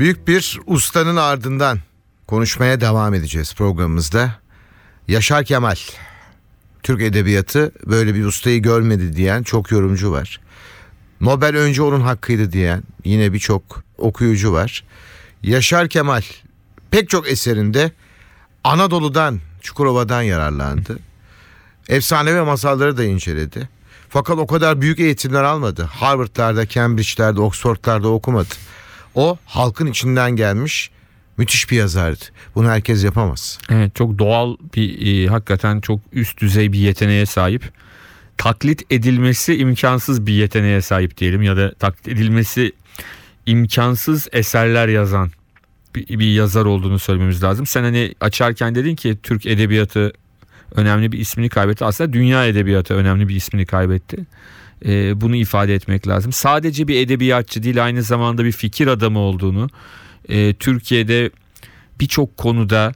Büyük 0.00 0.28
bir 0.28 0.60
ustanın 0.66 1.16
ardından 1.16 1.78
konuşmaya 2.26 2.80
devam 2.80 3.14
edeceğiz 3.14 3.54
programımızda. 3.54 4.34
Yaşar 5.08 5.44
Kemal. 5.44 5.76
Türk 6.82 7.02
edebiyatı 7.02 7.72
böyle 7.86 8.14
bir 8.14 8.24
ustayı 8.24 8.62
görmedi 8.62 9.16
diyen 9.16 9.42
çok 9.42 9.70
yorumcu 9.70 10.12
var. 10.12 10.40
Nobel 11.20 11.56
önce 11.56 11.82
onun 11.82 12.00
hakkıydı 12.00 12.52
diyen 12.52 12.82
yine 13.04 13.32
birçok 13.32 13.62
okuyucu 13.98 14.52
var. 14.52 14.84
Yaşar 15.42 15.88
Kemal 15.88 16.22
pek 16.90 17.08
çok 17.08 17.30
eserinde 17.30 17.92
Anadolu'dan, 18.64 19.40
Çukurova'dan 19.62 20.22
yararlandı. 20.22 20.98
Efsane 21.88 22.34
ve 22.34 22.42
masalları 22.42 22.96
da 22.96 23.04
inceledi. 23.04 23.68
Fakat 24.08 24.38
o 24.38 24.46
kadar 24.46 24.80
büyük 24.80 25.00
eğitimler 25.00 25.42
almadı. 25.42 25.82
Harvard'larda, 25.82 26.68
Cambridge'lerde, 26.68 27.40
Oxford'larda 27.40 28.08
okumadı. 28.08 28.54
O 29.14 29.36
halkın 29.46 29.86
içinden 29.86 30.30
gelmiş 30.30 30.90
müthiş 31.36 31.70
bir 31.70 31.76
yazardı. 31.76 32.24
Bunu 32.54 32.68
herkes 32.68 33.04
yapamaz. 33.04 33.58
Evet 33.70 33.94
çok 33.94 34.18
doğal 34.18 34.56
bir 34.76 35.06
e, 35.06 35.28
hakikaten 35.28 35.80
çok 35.80 36.00
üst 36.12 36.40
düzey 36.40 36.72
bir 36.72 36.78
yeteneğe 36.78 37.26
sahip. 37.26 37.72
Taklit 38.36 38.92
edilmesi 38.92 39.56
imkansız 39.56 40.26
bir 40.26 40.32
yeteneğe 40.32 40.80
sahip 40.80 41.16
diyelim 41.18 41.42
ya 41.42 41.56
da 41.56 41.74
taklit 41.74 42.08
edilmesi 42.08 42.72
imkansız 43.46 44.28
eserler 44.32 44.88
yazan 44.88 45.30
bir, 45.94 46.18
bir 46.18 46.32
yazar 46.32 46.64
olduğunu 46.64 46.98
söylememiz 46.98 47.42
lazım. 47.42 47.66
Sen 47.66 47.82
hani 47.82 48.14
açarken 48.20 48.74
dedin 48.74 48.96
ki 48.96 49.18
Türk 49.22 49.46
edebiyatı 49.46 50.12
önemli 50.74 51.12
bir 51.12 51.18
ismini 51.18 51.48
kaybetti. 51.48 51.84
Aslında 51.84 52.12
dünya 52.12 52.46
edebiyatı 52.46 52.94
önemli 52.94 53.28
bir 53.28 53.36
ismini 53.36 53.66
kaybetti. 53.66 54.16
Ee, 54.86 55.20
bunu 55.20 55.36
ifade 55.36 55.74
etmek 55.74 56.08
lazım. 56.08 56.32
Sadece 56.32 56.88
bir 56.88 57.06
edebiyatçı 57.06 57.62
değil 57.62 57.84
aynı 57.84 58.02
zamanda 58.02 58.44
bir 58.44 58.52
fikir 58.52 58.86
adamı 58.86 59.18
olduğunu, 59.18 59.68
e, 60.28 60.54
Türkiye'de 60.54 61.30
birçok 62.00 62.36
konuda 62.36 62.92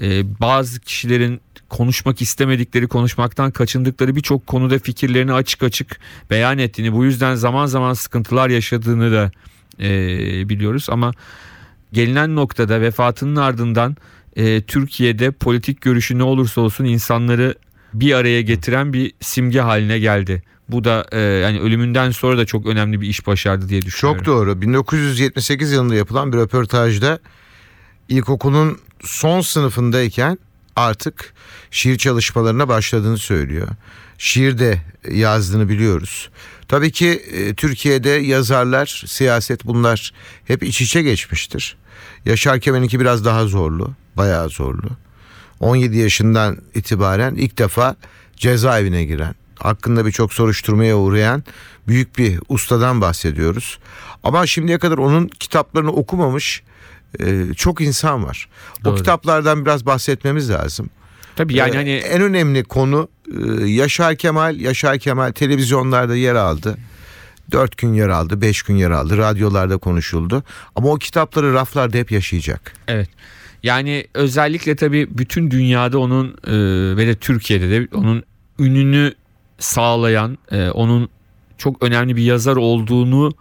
e, 0.00 0.40
bazı 0.40 0.80
kişilerin 0.80 1.40
konuşmak 1.68 2.22
istemedikleri, 2.22 2.86
konuşmaktan 2.86 3.50
kaçındıkları 3.50 4.16
birçok 4.16 4.46
konuda 4.46 4.78
fikirlerini 4.78 5.32
açık 5.32 5.62
açık 5.62 6.00
beyan 6.30 6.58
ettiğini, 6.58 6.92
bu 6.92 7.04
yüzden 7.04 7.34
zaman 7.34 7.66
zaman 7.66 7.92
sıkıntılar 7.94 8.50
yaşadığını 8.50 9.12
da 9.12 9.30
e, 9.80 9.88
biliyoruz. 10.48 10.86
Ama 10.90 11.12
gelinen 11.92 12.36
noktada 12.36 12.80
vefatının 12.80 13.36
ardından 13.36 13.96
e, 14.36 14.62
Türkiye'de 14.62 15.30
politik 15.30 15.80
görüşü 15.80 16.18
ne 16.18 16.22
olursa 16.22 16.60
olsun 16.60 16.84
insanları 16.84 17.54
bir 17.94 18.12
araya 18.12 18.42
getiren 18.42 18.92
bir 18.92 19.12
simge 19.20 19.60
haline 19.60 19.98
geldi. 19.98 20.42
Bu 20.68 20.84
da 20.84 21.06
e, 21.12 21.20
yani 21.20 21.60
ölümünden 21.60 22.10
sonra 22.10 22.38
da 22.38 22.46
çok 22.46 22.66
önemli 22.66 23.00
bir 23.00 23.08
iş 23.08 23.26
başardı 23.26 23.68
diye 23.68 23.82
düşünüyorum. 23.82 24.24
Çok 24.24 24.26
doğru. 24.26 24.60
1978 24.62 25.72
yılında 25.72 25.94
yapılan 25.94 26.32
bir 26.32 26.38
röportajda 26.38 27.18
ilkokulun 28.08 28.78
son 29.04 29.40
sınıfındayken 29.40 30.38
artık 30.76 31.34
şiir 31.70 31.98
çalışmalarına 31.98 32.68
başladığını 32.68 33.18
söylüyor. 33.18 33.68
Şiir 34.18 34.58
de 34.58 34.82
yazdığını 35.10 35.68
biliyoruz. 35.68 36.30
Tabii 36.68 36.92
ki 36.92 37.08
e, 37.08 37.54
Türkiye'de 37.54 38.10
yazarlar, 38.10 39.02
siyaset 39.06 39.64
bunlar 39.64 40.12
hep 40.44 40.62
iç 40.62 40.80
içe 40.80 41.02
geçmiştir. 41.02 41.76
Yaşar 42.24 42.60
Kemal'inki 42.60 43.00
biraz 43.00 43.24
daha 43.24 43.46
zorlu, 43.46 43.94
bayağı 44.16 44.48
zorlu. 44.48 44.88
17 45.60 45.98
yaşından 45.98 46.58
itibaren 46.74 47.34
ilk 47.34 47.58
defa 47.58 47.96
cezaevine 48.36 49.04
giren, 49.04 49.34
hakkında 49.58 50.06
birçok 50.06 50.34
soruşturmaya 50.34 50.96
uğrayan 50.96 51.44
büyük 51.88 52.18
bir 52.18 52.40
ustadan 52.48 53.00
bahsediyoruz. 53.00 53.78
Ama 54.24 54.46
şimdiye 54.46 54.78
kadar 54.78 54.98
onun 54.98 55.28
kitaplarını 55.28 55.92
okumamış 55.92 56.62
e, 57.20 57.54
çok 57.56 57.80
insan 57.80 58.24
var. 58.24 58.48
Doğru. 58.84 58.92
O 58.92 58.96
kitaplardan 58.96 59.64
biraz 59.64 59.86
bahsetmemiz 59.86 60.50
lazım. 60.50 60.90
Tabii 61.36 61.54
yani 61.54 61.74
Ee, 61.74 61.76
hani 61.76 61.90
en 61.90 62.22
önemli 62.22 62.64
konu 62.64 63.08
e, 63.38 63.64
Yaşar 63.66 64.16
Kemal. 64.16 64.60
Yaşar 64.60 64.98
Kemal 64.98 65.32
televizyonlarda 65.32 66.16
yer 66.16 66.34
aldı. 66.34 66.78
Dört 67.52 67.76
gün 67.76 67.94
yer 67.94 68.08
aldı, 68.08 68.40
beş 68.40 68.62
gün 68.62 68.76
yer 68.76 68.90
aldı. 68.90 69.16
Radyolarda 69.18 69.76
konuşuldu. 69.76 70.42
Ama 70.76 70.88
o 70.88 70.96
kitapları 70.96 71.52
raflarda 71.52 71.98
hep 71.98 72.12
yaşayacak. 72.12 72.72
Evet. 72.88 73.08
Yani 73.62 74.06
özellikle 74.14 74.76
tabii 74.76 75.08
bütün 75.10 75.50
dünyada 75.50 75.98
onun 75.98 76.28
e, 76.28 76.52
ve 76.96 77.06
de 77.06 77.14
Türkiye'de 77.14 77.70
de 77.70 77.88
onun 77.96 78.22
ününü 78.58 79.14
sağlayan, 79.58 80.38
e, 80.52 80.70
onun 80.70 81.08
çok 81.58 81.82
önemli 81.82 82.16
bir 82.16 82.22
yazar 82.22 82.56
olduğunu 82.56 83.32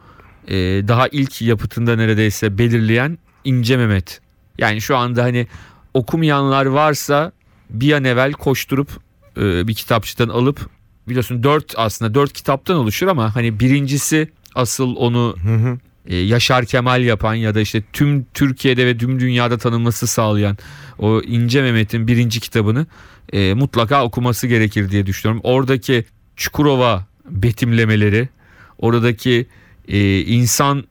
e, 0.47 0.55
daha 0.87 1.07
ilk 1.07 1.41
yapıtında 1.41 1.95
neredeyse 1.95 2.57
belirleyen 2.57 3.17
İnce 3.43 3.77
Mehmet. 3.77 4.21
Yani 4.57 4.81
şu 4.81 4.97
anda 4.97 5.23
hani 5.23 5.47
okumayanlar 5.93 6.65
varsa 6.65 7.31
bir 7.69 7.93
an 7.93 8.03
evvel 8.03 8.31
koşturup 8.31 8.89
e, 9.37 9.67
bir 9.67 9.73
kitapçıdan 9.73 10.29
alıp 10.29 10.69
biliyorsun 11.07 11.43
dört 11.43 11.73
aslında 11.77 12.13
dört 12.13 12.33
kitaptan 12.33 12.75
oluşur 12.75 13.07
ama 13.07 13.35
hani 13.35 13.59
birincisi 13.59 14.29
asıl 14.55 14.95
onu 14.95 15.35
Hı 15.43 15.55
hı. 15.55 15.77
E, 16.07 16.15
Yaşar 16.15 16.65
Kemal 16.65 17.03
yapan 17.03 17.33
ya 17.33 17.55
da 17.55 17.61
işte 17.61 17.83
tüm 17.93 18.25
Türkiye'de 18.33 18.85
ve 18.85 18.97
tüm 18.97 19.19
dünyada 19.19 19.57
tanınması 19.57 20.07
sağlayan 20.07 20.57
o 20.99 21.21
İnce 21.21 21.61
Mehmet'in 21.61 22.07
birinci 22.07 22.39
kitabını 22.39 22.85
e, 23.33 23.53
mutlaka 23.53 24.03
okuması 24.03 24.47
gerekir 24.47 24.91
diye 24.91 25.05
düşünüyorum. 25.05 25.41
Oradaki 25.43 26.05
Çukurova 26.35 27.05
betimlemeleri, 27.29 28.29
oradaki 28.77 29.47
e, 29.87 30.19
insan 30.19 30.83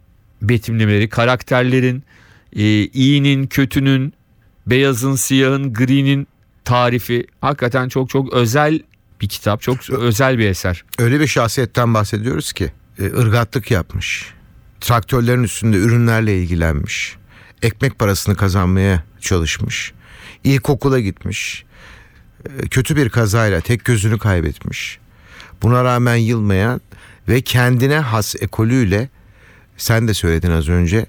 betimlemeleri, 0.43 1.09
karakterlerin, 1.09 2.03
e, 2.57 2.63
iyinin, 2.87 3.47
kötünün, 3.47 4.13
beyazın, 4.67 5.15
siyahın, 5.15 5.73
gri'nin 5.73 6.27
tarifi 6.65 7.27
hakikaten 7.41 7.89
çok 7.89 8.11
çok 8.11 8.33
özel 8.33 8.81
bir 9.21 9.29
kitap, 9.29 9.63
çok 9.63 9.91
özel 9.91 10.39
bir 10.39 10.49
eser. 10.49 10.85
Öyle 10.99 11.21
bir 11.21 11.27
şahsiyetten 11.27 11.95
bahsediyoruz 11.95 12.53
ki 12.53 12.73
e, 12.99 13.05
ırgatlık 13.05 13.71
yapmış. 13.71 14.34
Traktörlerin 14.85 15.43
üstünde 15.43 15.77
ürünlerle 15.77 16.39
ilgilenmiş. 16.39 17.17
Ekmek 17.63 17.99
parasını 17.99 18.37
kazanmaya 18.37 19.05
çalışmış. 19.21 19.93
İlkokula 20.45 21.01
gitmiş. 21.01 21.65
E, 22.45 22.69
kötü 22.69 22.97
bir 22.97 23.09
kazayla 23.09 23.61
tek 23.61 23.85
gözünü 23.85 24.19
kaybetmiş. 24.19 24.99
Buna 25.63 25.85
rağmen 25.85 26.17
yılmayan 26.17 26.81
ve 27.29 27.41
kendine 27.41 27.99
has 27.99 28.35
ekolüyle 28.41 29.09
sen 29.77 30.09
de 30.09 30.15
söyledin 30.15 30.51
az 30.51 30.69
önce 30.69 31.07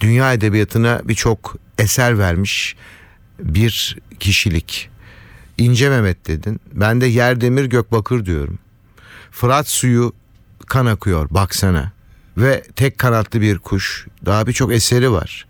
dünya 0.00 0.32
edebiyatına 0.32 1.00
birçok 1.04 1.56
eser 1.78 2.18
vermiş 2.18 2.76
bir 3.38 3.98
kişilik. 4.20 4.90
İnce 5.58 5.90
Mehmet 5.90 6.26
dedin. 6.26 6.60
Ben 6.72 7.00
de 7.00 7.06
yer 7.06 7.40
demir 7.40 7.64
gök 7.64 7.92
bakır 7.92 8.26
diyorum. 8.26 8.58
Fırat 9.30 9.68
suyu 9.68 10.12
kan 10.66 10.86
akıyor 10.86 11.30
baksana. 11.30 11.95
Ve 12.36 12.62
tek 12.76 12.98
kanatlı 12.98 13.40
bir 13.40 13.58
kuş. 13.58 14.06
Daha 14.26 14.46
birçok 14.46 14.72
eseri 14.72 15.12
var. 15.12 15.46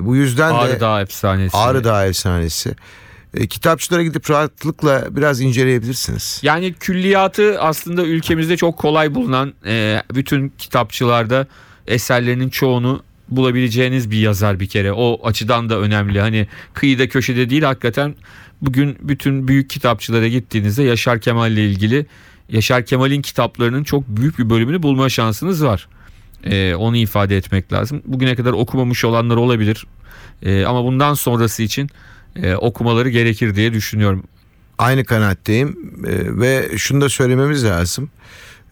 Bu 0.00 0.16
yüzden 0.16 0.50
Ağrı 0.50 0.72
de 0.72 0.80
Dağı 0.80 1.02
efsanesi. 1.02 1.56
Ağrı 1.56 1.84
Dağı 1.84 2.06
efsanesi. 2.06 2.74
E, 3.34 3.46
kitapçılara 3.46 4.02
gidip 4.02 4.30
rahatlıkla 4.30 5.06
biraz 5.10 5.40
inceleyebilirsiniz. 5.40 6.40
Yani 6.42 6.74
külliyatı 6.74 7.60
aslında 7.60 8.04
ülkemizde 8.04 8.56
çok 8.56 8.76
kolay 8.76 9.14
bulunan 9.14 9.54
e, 9.66 10.02
bütün 10.14 10.52
kitapçılarda 10.58 11.46
eserlerinin 11.86 12.48
çoğunu 12.48 13.02
bulabileceğiniz 13.28 14.10
bir 14.10 14.18
yazar 14.18 14.60
bir 14.60 14.66
kere. 14.68 14.92
O 14.92 15.20
açıdan 15.24 15.68
da 15.68 15.78
önemli. 15.78 16.20
Hani 16.20 16.48
kıyıda 16.74 17.08
köşede 17.08 17.50
değil 17.50 17.62
hakikaten 17.62 18.14
bugün 18.62 18.96
bütün 19.00 19.48
büyük 19.48 19.70
kitapçılara 19.70 20.28
gittiğinizde 20.28 20.82
Yaşar 20.82 21.20
Kemal 21.20 21.52
ile 21.52 21.64
ilgili 21.64 22.06
Yaşar 22.48 22.86
Kemal'in 22.86 23.22
kitaplarının 23.22 23.84
çok 23.84 24.08
büyük 24.08 24.38
bir 24.38 24.50
bölümünü 24.50 24.82
bulma 24.82 25.08
şansınız 25.08 25.64
var. 25.64 25.88
E, 26.44 26.74
onu 26.74 26.96
ifade 26.96 27.36
etmek 27.36 27.72
lazım. 27.72 28.02
Bugüne 28.06 28.36
kadar 28.36 28.52
okumamış 28.52 29.04
olanlar 29.04 29.36
olabilir. 29.36 29.86
E, 30.42 30.64
ama 30.64 30.84
bundan 30.84 31.14
sonrası 31.14 31.62
için 31.62 31.90
e, 32.36 32.54
okumaları 32.54 33.08
gerekir 33.08 33.54
diye 33.54 33.72
düşünüyorum. 33.72 34.24
Aynı 34.78 35.04
kanaatteyim 35.04 35.78
E, 36.06 36.40
ve 36.40 36.68
şunu 36.76 37.00
da 37.00 37.08
söylememiz 37.08 37.64
lazım. 37.64 38.10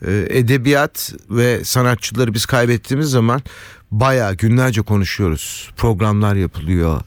E, 0.07 0.27
edebiyat 0.31 1.13
ve 1.31 1.65
sanatçıları 1.65 2.35
biz 2.35 2.47
kaybettiğimiz 2.47 3.11
zaman 3.11 3.43
bayağı 3.91 4.35
günlerce 4.35 4.83
konuşuyoruz. 4.83 5.71
Programlar 5.77 6.35
yapılıyor. 6.35 7.01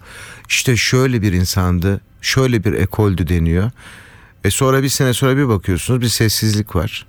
İşte 0.50 0.78
şöyle 0.78 1.22
bir 1.22 1.34
insandı, 1.34 2.02
şöyle 2.22 2.64
bir 2.64 2.74
ekoldü 2.74 3.28
deniyor. 3.28 3.72
E 4.44 4.52
sonra 4.52 4.84
bir 4.84 4.90
sene 4.90 5.14
sonra 5.14 5.38
bir 5.38 5.48
bakıyorsunuz 5.48 6.02
bir 6.02 6.08
sessizlik 6.08 6.76
var. 6.76 7.06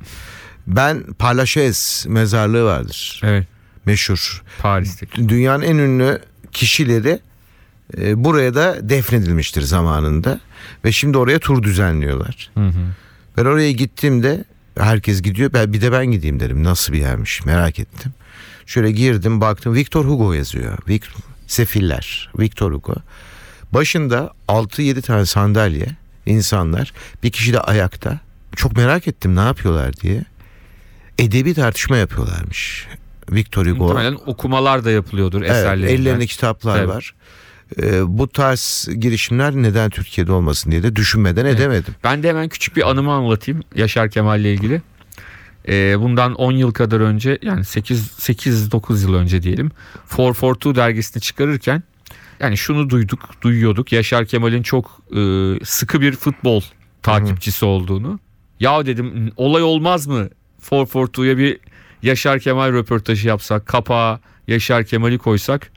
Ben 0.76 1.02
Parlaşez 1.02 2.04
mezarlığı 2.09 2.64
vardır. 2.64 3.20
Evet. 3.24 3.46
Meşhur. 3.87 4.42
Paris'teki. 4.59 5.28
Dünyanın 5.28 5.62
en 5.62 5.76
ünlü 5.76 6.22
kişileri 6.52 7.20
e, 7.98 8.24
buraya 8.24 8.54
da 8.54 8.88
defnedilmiştir 8.88 9.62
zamanında. 9.62 10.40
Ve 10.85 10.92
şimdi 10.92 11.18
oraya 11.18 11.38
tur 11.38 11.62
düzenliyorlar. 11.62 12.50
Hı 12.54 12.66
hı. 12.66 12.94
Ben 13.37 13.44
oraya 13.44 13.72
gittiğimde 13.72 14.44
herkes 14.78 15.22
gidiyor. 15.22 15.52
Ben 15.52 15.72
bir 15.72 15.80
de 15.80 15.92
ben 15.92 16.06
gideyim 16.06 16.40
dedim. 16.40 16.64
Nasıl 16.64 16.92
bir 16.92 16.98
yermiş 16.98 17.44
merak 17.44 17.78
ettim. 17.78 18.12
Şöyle 18.66 18.92
girdim 18.92 19.40
baktım 19.40 19.74
Victor 19.74 20.04
Hugo 20.04 20.33
yazıyor. 20.33 20.78
Vic, 20.88 21.06
Sefiller. 21.46 22.30
Victor 22.38 22.72
Hugo. 22.72 22.94
Başında 23.72 24.33
6-7 24.48 25.02
tane 25.02 25.26
sandalye 25.26 25.87
insanlar. 26.26 26.92
Bir 27.22 27.30
kişi 27.30 27.52
de 27.52 27.61
ayakta. 27.61 28.20
Çok 28.56 28.76
merak 28.76 29.09
ettim 29.09 29.37
ne 29.37 29.40
yapıyorlar 29.40 29.96
diye. 29.96 30.24
Edebi 31.20 31.54
tartışma 31.54 31.96
yapıyorlarmış. 31.96 32.87
Victor 33.33 33.66
Hugo. 33.66 33.85
Muhtemelen 33.85 34.18
okumalar 34.26 34.85
da 34.85 34.90
yapılıyordur 34.90 35.40
Evet, 35.42 35.50
eserlerinden. 35.50 36.02
ellerinde 36.02 36.26
kitaplar 36.26 36.78
Evet. 36.78 36.88
var. 36.88 37.14
Ee, 37.83 38.18
bu 38.18 38.28
tarz 38.28 38.88
girişimler 38.98 39.54
neden 39.54 39.90
Türkiye'de 39.90 40.33
olmasın 40.33 40.70
diye 40.70 40.83
de 40.83 40.96
düşünmeden 40.96 41.44
edemedim. 41.46 41.94
Ben 42.04 42.22
de 42.22 42.28
hemen 42.28 42.48
küçük 42.48 42.76
bir 42.76 42.90
anımı 42.90 43.12
anlatayım 43.12 43.61
Yaşar 43.74 44.11
Kemal 44.11 44.40
ile 44.40 44.52
ilgili. 44.54 44.83
Ee, 45.68 46.00
bundan 46.00 46.35
10 46.35 46.52
yıl 46.52 46.72
kadar 46.72 47.00
önce 47.00 47.38
yani 47.42 47.64
8 47.64 48.11
8 48.11 48.72
9 48.72 49.02
yıl 49.02 49.14
önce 49.14 49.42
diyelim. 49.42 49.70
442 50.18 50.74
dergisini 50.74 51.20
çıkarırken 51.22 51.83
yani 52.40 52.56
şunu 52.56 52.90
duyduk, 52.90 53.20
duyuyorduk. 53.42 53.92
Yaşar 53.92 54.26
Kemal'in 54.26 54.62
çok 54.62 55.00
e, 55.16 55.20
sıkı 55.64 56.00
bir 56.00 56.12
futbol 56.12 56.61
takipçisi 57.02 57.64
olduğunu. 57.64 58.20
Ya 58.61 58.87
dedim 58.87 59.33
olay 59.37 59.62
olmaz 59.62 60.06
mı 60.06 60.28
442'ya 60.62 61.38
bir 61.38 61.59
Yaşar 62.03 62.40
Kemal 62.40 62.73
röportajı 62.73 63.29
yapsak, 63.29 63.66
kapağa 63.66 64.20
Yaşar 64.49 64.85
Kemal'i 64.85 65.18
koysak 65.18 65.70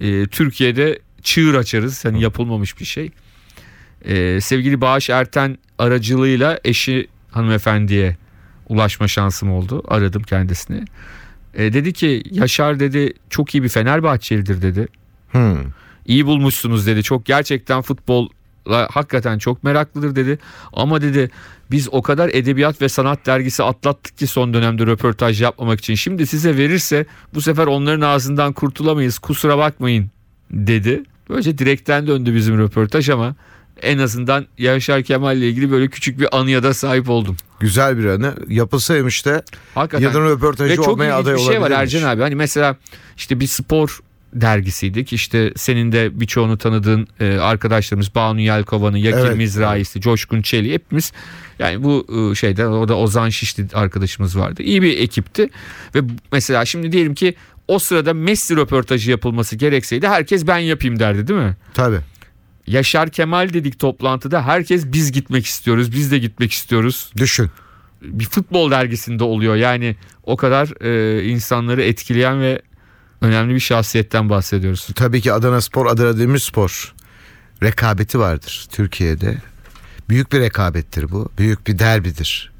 e, 0.00 0.26
Türkiye'de 0.26 0.98
çığır 1.22 1.54
açarız. 1.54 2.04
Hani 2.04 2.22
yapılmamış 2.22 2.80
bir 2.80 2.84
şey. 2.84 3.10
E, 4.04 4.40
sevgili 4.40 4.80
Bağış 4.80 5.10
Erten 5.10 5.58
aracılığıyla 5.78 6.60
eşi 6.64 7.06
hanımefendiye 7.30 8.16
ulaşma 8.68 9.08
şansım 9.08 9.52
oldu. 9.52 9.82
Aradım 9.88 10.22
kendisini. 10.22 10.84
E, 11.54 11.72
dedi 11.72 11.92
ki 11.92 12.22
Yaşar 12.30 12.80
dedi 12.80 13.12
çok 13.30 13.54
iyi 13.54 13.62
bir 13.62 13.68
Fenerbahçelidir 13.68 14.62
dedi. 14.62 14.88
Hmm. 15.30 15.58
İyi 16.06 16.26
bulmuşsunuz 16.26 16.86
dedi. 16.86 17.02
Çok 17.02 17.26
gerçekten 17.26 17.82
futbol 17.82 18.28
hakikaten 18.68 19.38
çok 19.38 19.64
meraklıdır 19.64 20.16
dedi. 20.16 20.38
Ama 20.72 21.02
dedi 21.02 21.30
biz 21.70 21.88
o 21.92 22.02
kadar 22.02 22.28
edebiyat 22.28 22.82
ve 22.82 22.88
sanat 22.88 23.26
dergisi 23.26 23.62
atlattık 23.62 24.18
ki 24.18 24.26
son 24.26 24.54
dönemde 24.54 24.86
röportaj 24.86 25.42
yapmamak 25.42 25.78
için. 25.78 25.94
Şimdi 25.94 26.26
size 26.26 26.56
verirse 26.56 27.06
bu 27.34 27.40
sefer 27.40 27.66
onların 27.66 28.00
ağzından 28.00 28.52
kurtulamayız 28.52 29.18
kusura 29.18 29.58
bakmayın 29.58 30.10
dedi. 30.50 31.02
Böylece 31.28 31.58
direkten 31.58 32.06
döndü 32.06 32.34
bizim 32.34 32.58
röportaj 32.58 33.10
ama 33.10 33.34
en 33.82 33.98
azından 33.98 34.46
Yaşar 34.58 35.02
Kemal 35.02 35.36
ile 35.36 35.48
ilgili 35.48 35.70
böyle 35.70 35.88
küçük 35.88 36.20
bir 36.20 36.38
anıya 36.38 36.62
da 36.62 36.74
sahip 36.74 37.08
oldum. 37.08 37.36
Güzel 37.60 37.98
bir 37.98 38.06
anı. 38.06 38.34
Yapılsaymış 38.48 39.26
da 39.26 39.42
Hakikaten. 39.74 40.24
Röportajı 40.24 40.72
Ve 40.72 40.76
çok 40.76 40.88
olmaya 40.88 41.16
aday 41.16 41.34
bir 41.34 41.38
şey 41.38 41.48
var 41.48 41.70
olabilirmiş. 41.70 41.94
Ercan 41.94 42.08
abi. 42.08 42.22
Hani 42.22 42.34
mesela 42.34 42.76
işte 43.16 43.40
bir 43.40 43.46
spor 43.46 44.00
dergisiydik. 44.34 45.12
İşte 45.12 45.52
senin 45.56 45.92
de 45.92 46.20
birçoğunu 46.20 46.58
tanıdığın 46.58 47.06
e, 47.20 47.38
arkadaşlarımız 47.38 48.14
Banu 48.14 48.40
Yelkova'nın, 48.40 48.96
Yakir 48.96 49.18
Evet. 49.18 49.36
Mizrahi'si, 49.36 50.00
Coşkun 50.00 50.42
Çeli 50.42 50.72
hepimiz 50.72 51.12
yani 51.58 51.82
bu 51.82 52.06
e, 52.32 52.34
şeyde 52.34 52.66
o 52.66 52.88
da 52.88 52.96
Ozan 52.96 53.28
Şişli 53.28 53.66
arkadaşımız 53.74 54.38
vardı. 54.38 54.62
İyi 54.62 54.82
bir 54.82 54.98
ekipti 54.98 55.48
ve 55.94 56.00
mesela 56.32 56.64
şimdi 56.64 56.92
diyelim 56.92 57.14
ki 57.14 57.34
o 57.68 57.78
sırada 57.78 58.14
Messi 58.14 58.56
röportajı 58.56 59.10
yapılması 59.10 59.56
gerekseydi 59.56 60.08
herkes 60.08 60.46
ben 60.46 60.58
yapayım 60.58 60.98
derdi 60.98 61.28
değil 61.28 61.40
mi? 61.40 61.56
Tabii. 61.74 61.98
Yaşar 62.66 63.10
Kemal 63.10 63.52
dedik 63.52 63.78
toplantıda 63.78 64.46
herkes 64.46 64.86
biz 64.86 65.12
gitmek 65.12 65.46
istiyoruz 65.46 65.92
biz 65.92 66.10
de 66.10 66.18
gitmek 66.18 66.52
istiyoruz 66.52 67.12
Düşün. 67.16 67.50
bir 68.02 68.24
futbol 68.24 68.70
dergisinde 68.70 69.24
oluyor. 69.24 69.56
Yani 69.56 69.96
o 70.22 70.36
kadar 70.36 70.84
e, 70.84 71.24
insanları 71.24 71.82
etkileyen 71.82 72.40
ve 72.40 72.62
önemli 73.22 73.54
bir 73.54 73.60
şahsiyetten 73.60 74.30
bahsediyoruz. 74.30 74.88
Tabii 74.94 75.20
ki 75.20 75.32
Adana 75.32 75.60
Spor, 75.60 75.86
Adana 75.86 76.18
Demirspor 76.18 76.94
rekabeti 77.62 78.18
vardır 78.18 78.66
Türkiye'de. 78.72 79.36
Büyük 80.08 80.32
bir 80.32 80.40
rekabettir 80.40 81.10
bu. 81.10 81.28
Büyük 81.38 81.66
bir 81.66 81.78
derbidir. 81.78 82.52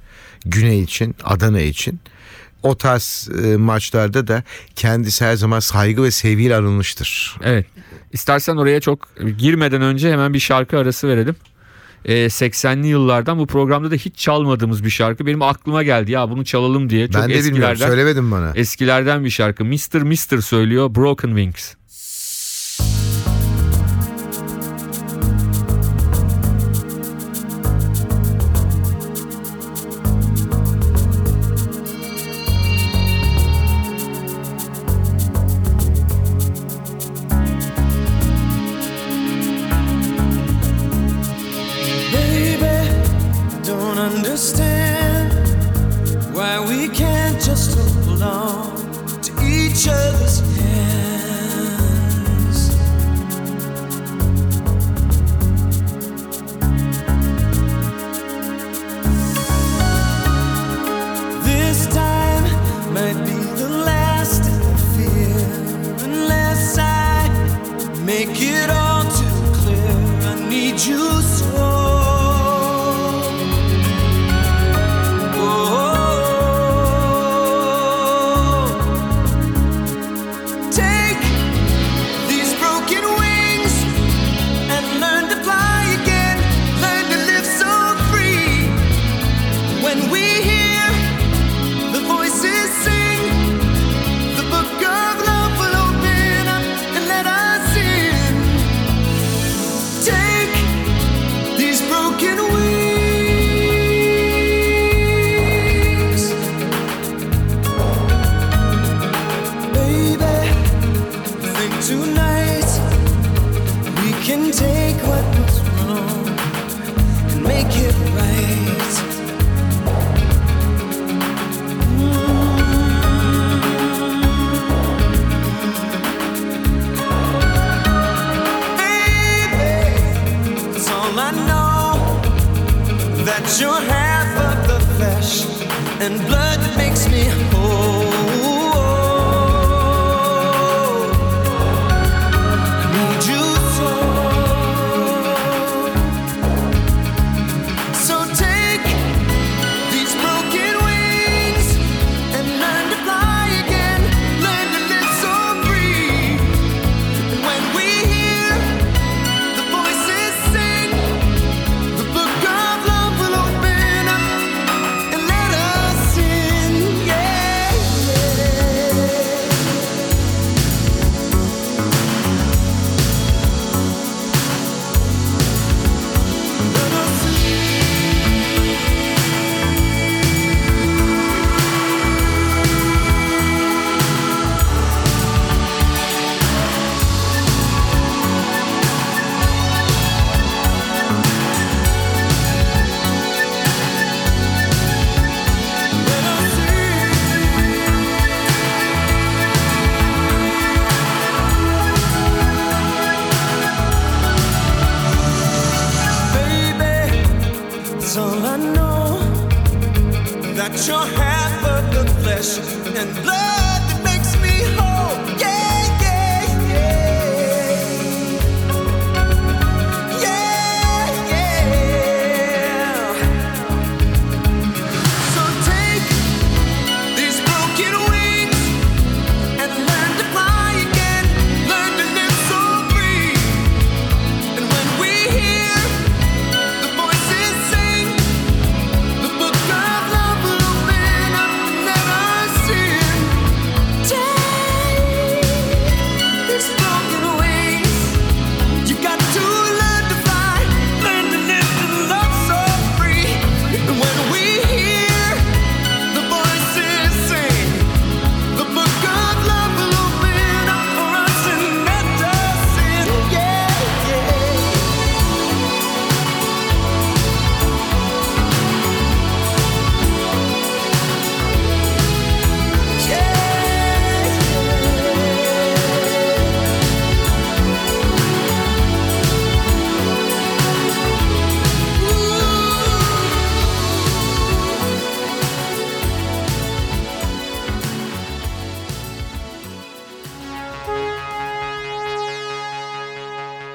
Güney 0.44 0.82
için, 0.82 1.16
Adana 1.24 1.60
için. 1.60 2.00
O 2.62 2.76
tarz 2.76 3.28
e, 3.44 3.56
maçlarda 3.56 4.26
da 4.26 4.42
kendisi 4.76 5.24
her 5.24 5.36
zaman 5.36 5.60
saygı 5.60 6.02
ve 6.02 6.10
sevgiyle 6.10 6.56
anılmıştır. 6.56 7.36
Evet. 7.42 7.66
İstersen 8.12 8.56
oraya 8.56 8.80
çok 8.80 9.08
girmeden 9.38 9.82
önce 9.82 10.12
hemen 10.12 10.34
bir 10.34 10.40
şarkı 10.40 10.78
arası 10.78 11.08
verelim. 11.08 11.36
E, 12.04 12.14
80'li 12.26 12.86
yıllardan 12.86 13.38
bu 13.38 13.46
programda 13.46 13.90
da 13.90 13.94
hiç 13.94 14.16
çalmadığımız 14.16 14.84
bir 14.84 14.90
şarkı. 14.90 15.26
Benim 15.26 15.42
aklıma 15.42 15.82
geldi 15.82 16.12
ya 16.12 16.30
bunu 16.30 16.44
çalalım 16.44 16.90
diye. 16.90 17.06
Çok 17.06 17.22
ben 17.22 17.30
de 17.30 17.34
bilmiyorum. 17.34 17.48
eskilerden, 17.54 17.86
Söylemedin 17.86 18.30
bana. 18.30 18.52
eskilerden 18.54 19.24
bir 19.24 19.30
şarkı. 19.30 19.64
Mr. 19.64 20.02
Mr. 20.02 20.40
söylüyor 20.40 20.94
Broken 20.94 21.28
Wings. 21.28 21.74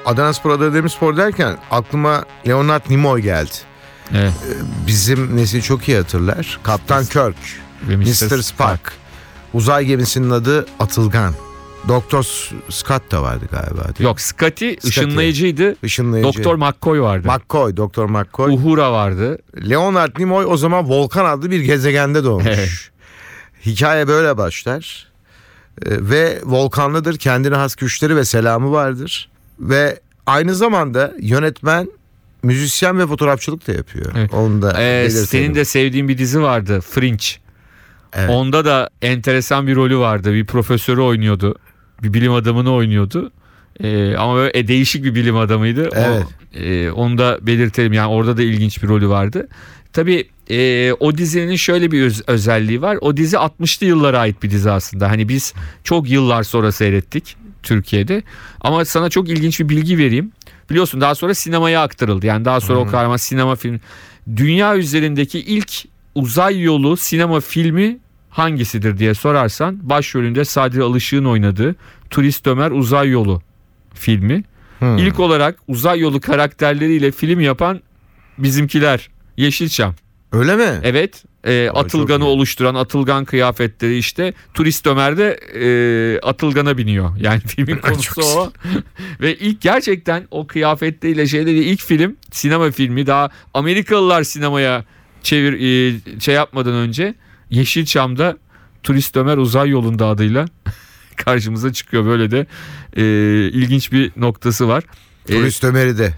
Adana 0.08 0.32
Spor 0.32 0.50
Adana 0.50 0.74
Demirspor 0.74 1.16
derken 1.16 1.58
aklıma 1.70 2.24
Leonard 2.46 2.82
Nimoy 2.90 3.20
geldi. 3.20 3.50
Evet. 4.14 4.32
Bizim 4.86 5.36
nesil 5.36 5.62
çok 5.62 5.88
iyi 5.88 5.96
hatırlar. 5.96 6.60
Kaptan 6.62 7.04
Kirk, 7.04 7.36
Mr. 7.88 8.42
Spock. 8.42 8.80
Uzay 9.54 9.84
gemisinin 9.84 10.30
adı 10.30 10.66
Atılgan. 10.78 11.34
Doktor 11.88 12.50
Scott 12.70 13.10
da 13.10 13.22
vardı 13.22 13.44
galiba. 13.50 13.84
değil 13.84 13.98
mi? 13.98 14.04
Yok 14.04 14.20
Scotty 14.20 14.70
ışınlayıcıydı. 14.84 15.76
Işınlayıcı. 15.82 16.28
Doktor 16.28 16.54
McCoy 16.54 17.00
vardı. 17.00 17.28
McCoy, 17.28 17.76
Doktor 17.76 18.08
McCoy. 18.08 18.54
Uhura 18.54 18.92
vardı. 18.92 19.38
Leonard 19.70 20.18
Nimoy 20.18 20.44
o 20.48 20.56
zaman 20.56 20.88
Volkan 20.88 21.24
adlı 21.24 21.50
bir 21.50 21.60
gezegende 21.60 22.24
doğmuş. 22.24 22.46
Evet. 22.46 22.70
Hikaye 23.66 24.08
böyle 24.08 24.36
başlar. 24.36 25.08
Ee, 25.82 25.90
ve 25.90 26.38
volkanlıdır. 26.44 27.18
Kendine 27.18 27.54
has 27.54 27.74
güçleri 27.76 28.16
ve 28.16 28.24
selamı 28.24 28.72
vardır. 28.72 29.28
Ve 29.60 30.00
aynı 30.26 30.54
zamanda 30.54 31.14
yönetmen, 31.20 31.88
müzisyen 32.42 32.98
ve 32.98 33.06
fotoğrafçılık 33.06 33.68
da 33.68 33.72
yapıyor. 33.72 34.12
Evet. 34.16 34.34
Onu 34.34 34.62
da 34.62 34.82
Ee, 34.82 35.10
senin 35.10 35.54
de 35.54 35.64
sevdiğin 35.64 36.08
bir 36.08 36.18
dizi 36.18 36.42
vardı 36.42 36.80
Fringe. 36.80 37.24
Evet. 38.12 38.30
Onda 38.30 38.64
da 38.64 38.90
enteresan 39.02 39.66
bir 39.66 39.76
rolü 39.76 39.98
vardı. 39.98 40.32
Bir 40.34 40.44
profesörü 40.46 41.00
oynuyordu. 41.00 41.54
Bir 42.02 42.14
bilim 42.14 42.32
adamını 42.32 42.72
oynuyordu. 42.72 43.32
Ee, 43.80 44.16
ama 44.16 44.36
böyle 44.36 44.58
e, 44.58 44.68
değişik 44.68 45.04
bir 45.04 45.14
bilim 45.14 45.36
adamıydı. 45.36 45.88
O- 45.88 45.94
Evet. 45.96 46.26
e, 46.54 46.90
onu 46.90 47.18
da 47.18 47.38
belirtelim. 47.42 47.92
Yani 47.92 48.08
orada 48.08 48.36
da 48.36 48.42
ilginç 48.42 48.82
bir 48.82 48.88
rolü 48.88 49.08
vardı. 49.08 49.48
Tabii 49.92 50.28
e, 50.50 50.92
o 51.00 51.18
dizinin 51.18 51.56
şöyle 51.56 51.90
bir 51.90 52.02
öz- 52.02 52.22
özelliği 52.26 52.82
var. 52.82 52.98
O 53.00 53.16
dizi 53.16 53.36
60'lı 53.36 53.86
yıllara 53.86 54.18
ait 54.18 54.42
bir 54.42 54.50
dizi 54.50 54.70
aslında. 54.70 55.10
Hani 55.10 55.28
biz 55.28 55.54
çok 55.84 56.10
yıllar 56.10 56.42
sonra 56.42 56.72
seyrettik 56.72 57.36
Türkiye'de. 57.62 58.22
Ama 58.60 58.84
sana 58.84 59.10
çok 59.10 59.28
ilginç 59.28 59.60
bir 59.60 59.68
bilgi 59.68 59.98
vereyim. 59.98 60.32
Biliyorsun 60.70 61.00
daha 61.00 61.14
sonra 61.14 61.34
sinemaya 61.34 61.82
aktarıldı. 61.82 62.26
Yani 62.26 62.44
daha 62.44 62.60
sonra 62.60 62.78
o 62.78 62.86
kahraman 62.86 63.16
sinema 63.16 63.56
film. 63.56 63.80
Dünya 64.36 64.76
üzerindeki 64.76 65.40
ilk 65.40 65.84
uzay 66.14 66.62
yolu 66.62 66.96
sinema 66.96 67.40
filmi 67.40 67.98
hangisidir 68.30 68.98
diye 68.98 69.14
sorarsan 69.14 69.88
başrolünde 69.88 70.44
Sadri 70.44 70.82
Alışık'ın 70.82 71.24
oynadığı 71.24 71.76
Turist 72.10 72.46
Ömer 72.46 72.70
Uzay 72.70 73.10
Yolu 73.10 73.42
filmi. 73.94 74.44
Hmm. 74.78 74.98
İlk 74.98 75.20
olarak 75.20 75.58
uzay 75.68 76.00
yolu 76.00 76.20
karakterleriyle 76.20 77.10
film 77.10 77.40
yapan 77.40 77.80
bizimkiler 78.38 79.08
Yeşilçam. 79.36 79.94
Öyle 80.32 80.56
mi? 80.56 80.80
Evet. 80.82 81.24
E, 81.48 81.70
Atılgan'ı 81.70 82.24
oluşturan 82.24 82.74
Atılgan 82.74 83.24
kıyafetleri 83.24 83.98
işte 83.98 84.34
Turist 84.54 84.86
Ömer 84.86 85.18
de 85.18 85.40
e, 85.54 86.20
Atılgan'a 86.20 86.78
biniyor. 86.78 87.10
Yani 87.20 87.40
filmin 87.40 87.76
konusu 87.76 88.22
o. 88.22 88.52
Ve 89.20 89.36
ilk 89.36 89.60
gerçekten 89.60 90.26
o 90.30 90.46
kıyafetleriyle 90.46 91.26
şeyleri 91.26 91.58
ilk 91.58 91.80
film 91.80 92.16
sinema 92.32 92.70
filmi 92.70 93.06
daha 93.06 93.30
Amerikalılar 93.54 94.22
sinemaya 94.22 94.84
çevir 95.22 95.52
e, 95.52 96.00
şey 96.20 96.34
yapmadan 96.34 96.72
önce 96.72 97.14
Yeşilçam'da 97.50 98.38
Turist 98.82 99.16
Ömer 99.16 99.36
Uzay 99.36 99.68
Yolunda 99.68 100.06
adıyla 100.06 100.46
karşımıza 101.16 101.72
çıkıyor. 101.72 102.04
Böyle 102.04 102.30
de 102.30 102.46
e, 102.96 103.02
ilginç 103.48 103.92
bir 103.92 104.12
noktası 104.16 104.68
var. 104.68 104.84
E, 105.28 105.32
Turist 105.32 105.64
Ömer'i 105.64 105.98
de. 105.98 106.14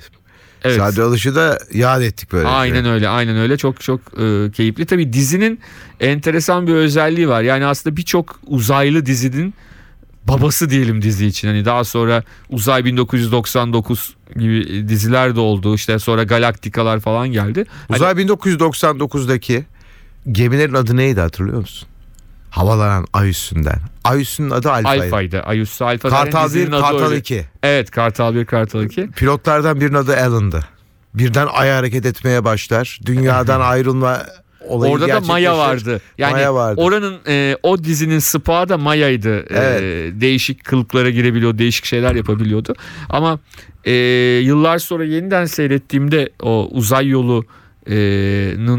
Evet. 0.64 0.76
Sadri 0.78 1.02
Alış'ı 1.02 1.34
da 1.34 1.58
yad 1.72 2.02
ettik 2.02 2.32
böyle. 2.32 2.48
Aynen 2.48 2.84
öyle 2.86 3.08
aynen 3.08 3.36
öyle 3.36 3.56
çok 3.56 3.80
çok 3.80 4.00
e, 4.00 4.50
keyifli. 4.50 4.86
Tabii 4.86 5.12
dizinin 5.12 5.60
enteresan 6.00 6.66
bir 6.66 6.74
özelliği 6.74 7.28
var. 7.28 7.42
Yani 7.42 7.66
aslında 7.66 7.96
birçok 7.96 8.40
uzaylı 8.46 9.06
dizinin 9.06 9.54
babası 10.24 10.70
diyelim 10.70 11.02
dizi 11.02 11.26
için. 11.26 11.48
Hani 11.48 11.64
daha 11.64 11.84
sonra 11.84 12.22
Uzay 12.50 12.84
1999 12.84 14.14
gibi 14.36 14.88
diziler 14.88 15.36
de 15.36 15.40
oldu. 15.40 15.74
İşte 15.74 15.98
sonra 15.98 16.22
Galaktikalar 16.22 17.00
falan 17.00 17.28
geldi. 17.28 17.64
Hani- 17.88 17.96
Uzay 17.96 18.12
1999'daki 18.12 19.64
gemilerin 20.32 20.74
adı 20.74 20.96
neydi 20.96 21.20
hatırlıyor 21.20 21.58
musun? 21.60 21.88
Havalanan 22.50 23.06
ay 23.12 23.28
üstünden. 23.30 23.78
Ay 24.04 24.20
üstünün 24.20 24.50
adı 24.50 24.70
Alfa'ydı. 24.72 25.02
Alfa'ydı. 25.04 25.40
Ayus 25.40 25.82
Alfa. 25.82 26.10
zaten 26.10 26.24
Kartal 26.32 26.44
1, 26.48 26.54
dizinin 26.54 26.72
adı 26.72 26.82
Kartal 26.82 27.06
öyle. 27.06 27.16
2. 27.18 27.44
Evet 27.62 27.90
Kartal 27.90 28.34
1, 28.34 28.44
Kartal 28.44 28.82
2. 28.84 29.10
Pilotlardan 29.10 29.80
birinin 29.80 29.94
adı 29.94 30.16
Alan'dı. 30.16 30.60
Birden 31.14 31.46
ay 31.52 31.70
hareket 31.70 32.06
etmeye 32.06 32.44
başlar. 32.44 33.00
Dünyadan 33.06 33.60
ayrılma 33.70 34.18
olayı 34.68 34.92
Orada 34.92 35.08
da 35.08 35.20
Maya 35.20 35.58
vardı. 35.58 36.00
Yani 36.18 36.32
Maya 36.32 36.54
vardı. 36.54 36.80
oranın 36.80 37.18
e, 37.28 37.56
o 37.62 37.84
dizinin 37.84 38.18
spağı 38.18 38.68
da 38.68 38.78
Maya'ydı. 38.78 39.38
E, 39.40 39.44
Evet. 39.58 40.20
değişik 40.20 40.64
kılıklara 40.64 41.10
girebiliyor, 41.10 41.58
değişik 41.58 41.84
şeyler 41.84 42.14
yapabiliyordu. 42.14 42.74
Ama 43.08 43.38
e, 43.84 43.92
yıllar 44.42 44.78
sonra 44.78 45.04
yeniden 45.04 45.44
seyrettiğimde 45.44 46.30
o 46.42 46.68
uzay 46.70 47.08
yolu 47.08 47.44
e, 47.44 47.46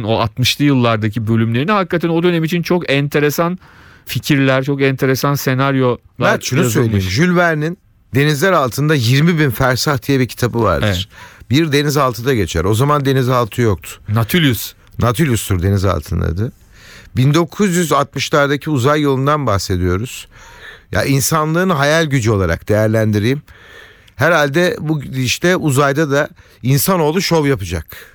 o 0.04 0.26
60'lı 0.26 0.66
yıllardaki 0.66 1.28
bölümlerini 1.28 1.72
hakikaten 1.72 2.10
o 2.10 2.24
dönem 2.24 2.44
için 2.44 2.62
çok 2.62 2.92
enteresan 2.92 3.60
fikirler, 4.06 4.64
çok 4.64 4.82
enteresan 4.82 5.36
senaryolar 5.36 6.00
Ben 6.20 6.40
şunu 6.40 6.70
söyleyeyim. 6.70 7.02
Jules 7.02 7.36
Verne'in 7.36 7.78
Denizler 8.16 8.52
Altında 8.52 8.96
20 8.96 9.40
bin 9.40 9.50
fersah 9.50 10.08
diye 10.08 10.20
bir 10.20 10.28
kitabı 10.28 10.64
vardır. 10.64 10.88
Evet. 10.88 11.50
Bir 11.50 11.72
denizaltıda 11.72 12.34
geçer. 12.34 12.64
O 12.64 12.74
zaman 12.74 13.06
denizaltı 13.06 13.62
yoktu. 13.62 13.90
Nautilus. 14.10 14.74
Nautilus'tur 15.00 15.64
denizaltının 15.64 16.22
adı. 16.22 16.52
1960'lardaki 17.18 18.70
uzay 18.70 19.02
yolundan 19.02 19.48
bahsediyoruz. 19.48 20.28
Ya 20.92 21.04
insanlığın 21.04 21.70
hayal 21.70 22.06
gücü 22.06 22.32
olarak 22.32 22.70
değerlendireyim. 22.70 23.42
Herhalde 24.16 24.78
bu 24.80 25.04
işte 25.04 25.56
uzayda 25.56 26.12
da 26.12 26.30
insanoğlu 26.64 27.22
şov 27.22 27.46
yapacak. 27.46 28.11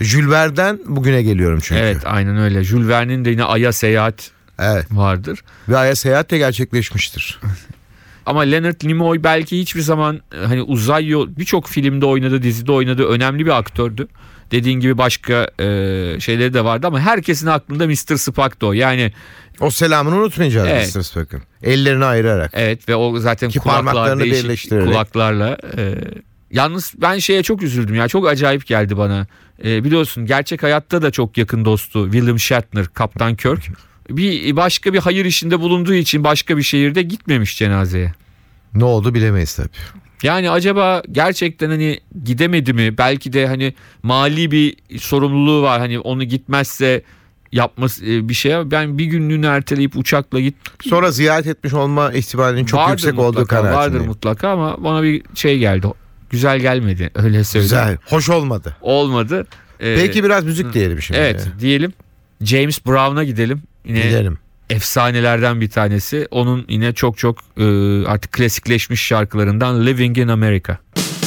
Jules 0.00 0.30
Verne'den 0.30 0.78
bugüne 0.86 1.22
geliyorum 1.22 1.58
çünkü. 1.62 1.80
Evet 1.80 1.96
aynen 2.04 2.36
öyle. 2.38 2.64
Jules 2.64 2.88
Verne'in 2.88 3.24
de 3.24 3.30
yine 3.30 3.44
Ay'a 3.44 3.72
seyahat 3.72 4.30
Evet. 4.58 4.86
vardır. 4.90 5.40
Ve 5.68 5.76
Ay'a 5.76 5.94
seyahat 5.96 6.30
de 6.30 6.38
gerçekleşmiştir. 6.38 7.40
Ama 8.26 8.40
Leonard 8.40 8.76
Nimoy 8.84 9.22
belki 9.22 9.58
hiçbir 9.60 9.80
zaman 9.80 10.20
e, 10.34 10.46
hani 10.46 10.62
uzay 10.62 11.08
yol 11.08 11.28
birçok 11.36 11.68
filmde 11.68 12.06
oynadı, 12.06 12.42
dizide 12.42 12.72
oynadı, 12.72 13.04
önemli 13.08 13.46
bir 13.46 13.58
aktördü. 13.58 14.08
Dediğin 14.50 14.80
gibi 14.80 14.98
başka 14.98 15.48
e, 15.60 15.64
şeyleri 16.20 16.54
de 16.54 16.64
vardı 16.64 16.86
ama 16.86 17.00
herkesin 17.00 17.46
aklında 17.46 17.86
Mr. 17.86 18.16
Spock'tı 18.16 18.66
o. 18.66 18.72
Yani 18.72 19.12
O 19.60 19.70
selamını 19.70 20.16
unutmayacağız 20.16 20.68
Evet. 20.70 20.96
Mr. 20.96 21.00
Spock'ın. 21.02 21.42
Ellerini 21.62 22.04
ayırarak. 22.04 22.50
evet 22.54 22.88
ve 22.88 22.96
o 22.96 23.18
zaten 23.18 23.50
Ki 23.50 23.58
kulaklar 23.58 24.18
değişik 24.20 24.44
birleştirerek. 24.44 24.86
kulaklarla. 24.86 25.58
e, 25.76 25.94
yalnız 26.50 26.92
ben 26.96 27.18
şeye 27.18 27.42
çok 27.42 27.62
üzüldüm 27.62 27.94
ya 27.94 28.08
çok 28.08 28.28
acayip 28.28 28.66
geldi 28.66 28.96
bana. 28.96 29.26
E, 29.64 29.84
biliyorsun 29.84 30.26
gerçek 30.26 30.62
hayatta 30.62 31.02
da 31.02 31.10
çok 31.10 31.38
yakın 31.38 31.64
dostu 31.64 32.04
William 32.12 32.38
Shatner, 32.38 32.86
Kaptan 32.86 33.36
Kirk. 33.36 33.70
Bir 34.10 34.56
başka 34.56 34.92
bir 34.92 34.98
hayır 34.98 35.24
işinde 35.24 35.60
bulunduğu 35.60 35.94
için 35.94 36.24
başka 36.24 36.56
bir 36.56 36.62
şehirde 36.62 37.02
gitmemiş 37.02 37.58
cenazeye. 37.58 38.12
Ne 38.74 38.84
oldu 38.84 39.14
bilemeyiz 39.14 39.54
tabii. 39.54 39.68
Yani 40.22 40.50
acaba 40.50 41.02
gerçekten 41.12 41.70
hani 41.70 42.00
gidemedi 42.24 42.72
mi? 42.72 42.98
Belki 42.98 43.32
de 43.32 43.46
hani 43.46 43.74
mali 44.02 44.50
bir 44.50 44.76
sorumluluğu 44.98 45.62
var. 45.62 45.80
Hani 45.80 45.98
onu 45.98 46.24
gitmezse 46.24 47.02
yapması 47.52 48.06
e, 48.06 48.28
bir 48.28 48.34
şey. 48.34 48.70
Ben 48.70 48.98
bir 48.98 49.04
günlüğünü 49.04 49.46
erteleyip 49.46 49.96
uçakla 49.96 50.40
git. 50.40 50.54
Sonra 50.88 51.10
ziyaret 51.10 51.46
etmiş 51.46 51.74
olma 51.74 52.12
ihtimalinin 52.12 52.64
çok 52.64 52.80
Vardır 52.80 52.92
yüksek 52.92 53.18
olduğu 53.18 53.26
mutlaka, 53.40 53.56
Vardır 53.56 53.70
kanaatindeyim. 53.70 54.06
mutlaka 54.06 54.48
ama 54.48 54.84
bana 54.84 55.02
bir 55.02 55.22
şey 55.34 55.58
geldi. 55.58 55.86
Güzel 56.34 56.58
gelmedi. 56.58 57.10
Öyle 57.14 57.44
söyleyeyim. 57.44 57.64
Güzel. 57.64 57.96
Hoş 58.06 58.28
olmadı. 58.30 58.76
Olmadı. 58.80 59.46
Ee, 59.80 59.94
Peki 59.98 60.24
biraz 60.24 60.44
müzik 60.44 60.72
diyelim 60.72 61.02
şimdi. 61.02 61.20
Evet 61.20 61.46
diyelim. 61.60 61.92
James 62.40 62.86
Brown'a 62.86 63.24
gidelim. 63.24 63.62
Yine 63.84 64.00
Gidelim. 64.00 64.38
efsanelerden 64.70 65.60
bir 65.60 65.70
tanesi. 65.70 66.28
Onun 66.30 66.64
yine 66.68 66.92
çok 66.92 67.18
çok 67.18 67.38
e, 67.58 67.64
artık 68.06 68.32
klasikleşmiş 68.32 69.02
şarkılarından 69.02 69.86
Living 69.86 70.18
in 70.18 70.28
America. 70.28 70.78
Knock 70.94 71.23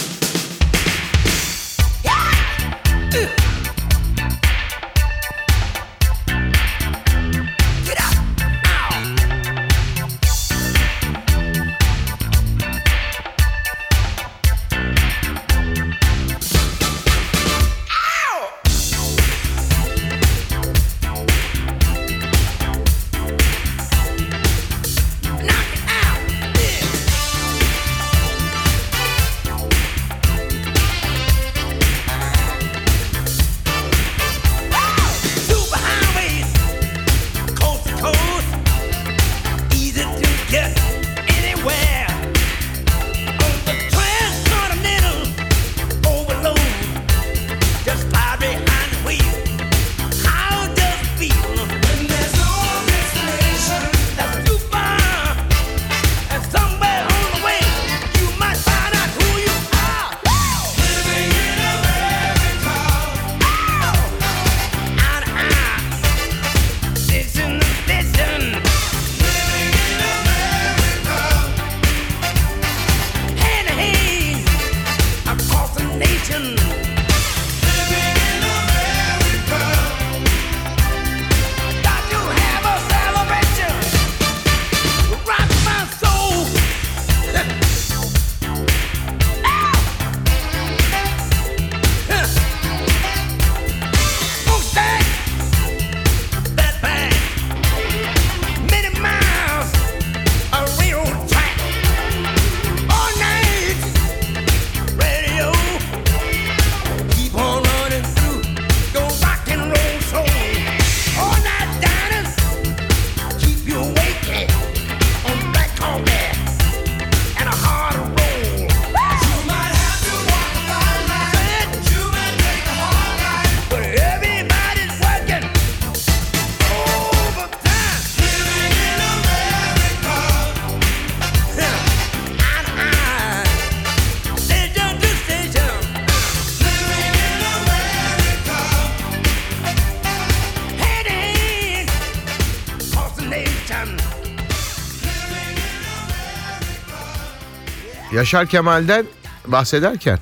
Yaşar 148.18 148.48
Kemal'den 148.48 149.06
bahsederken 149.48 150.20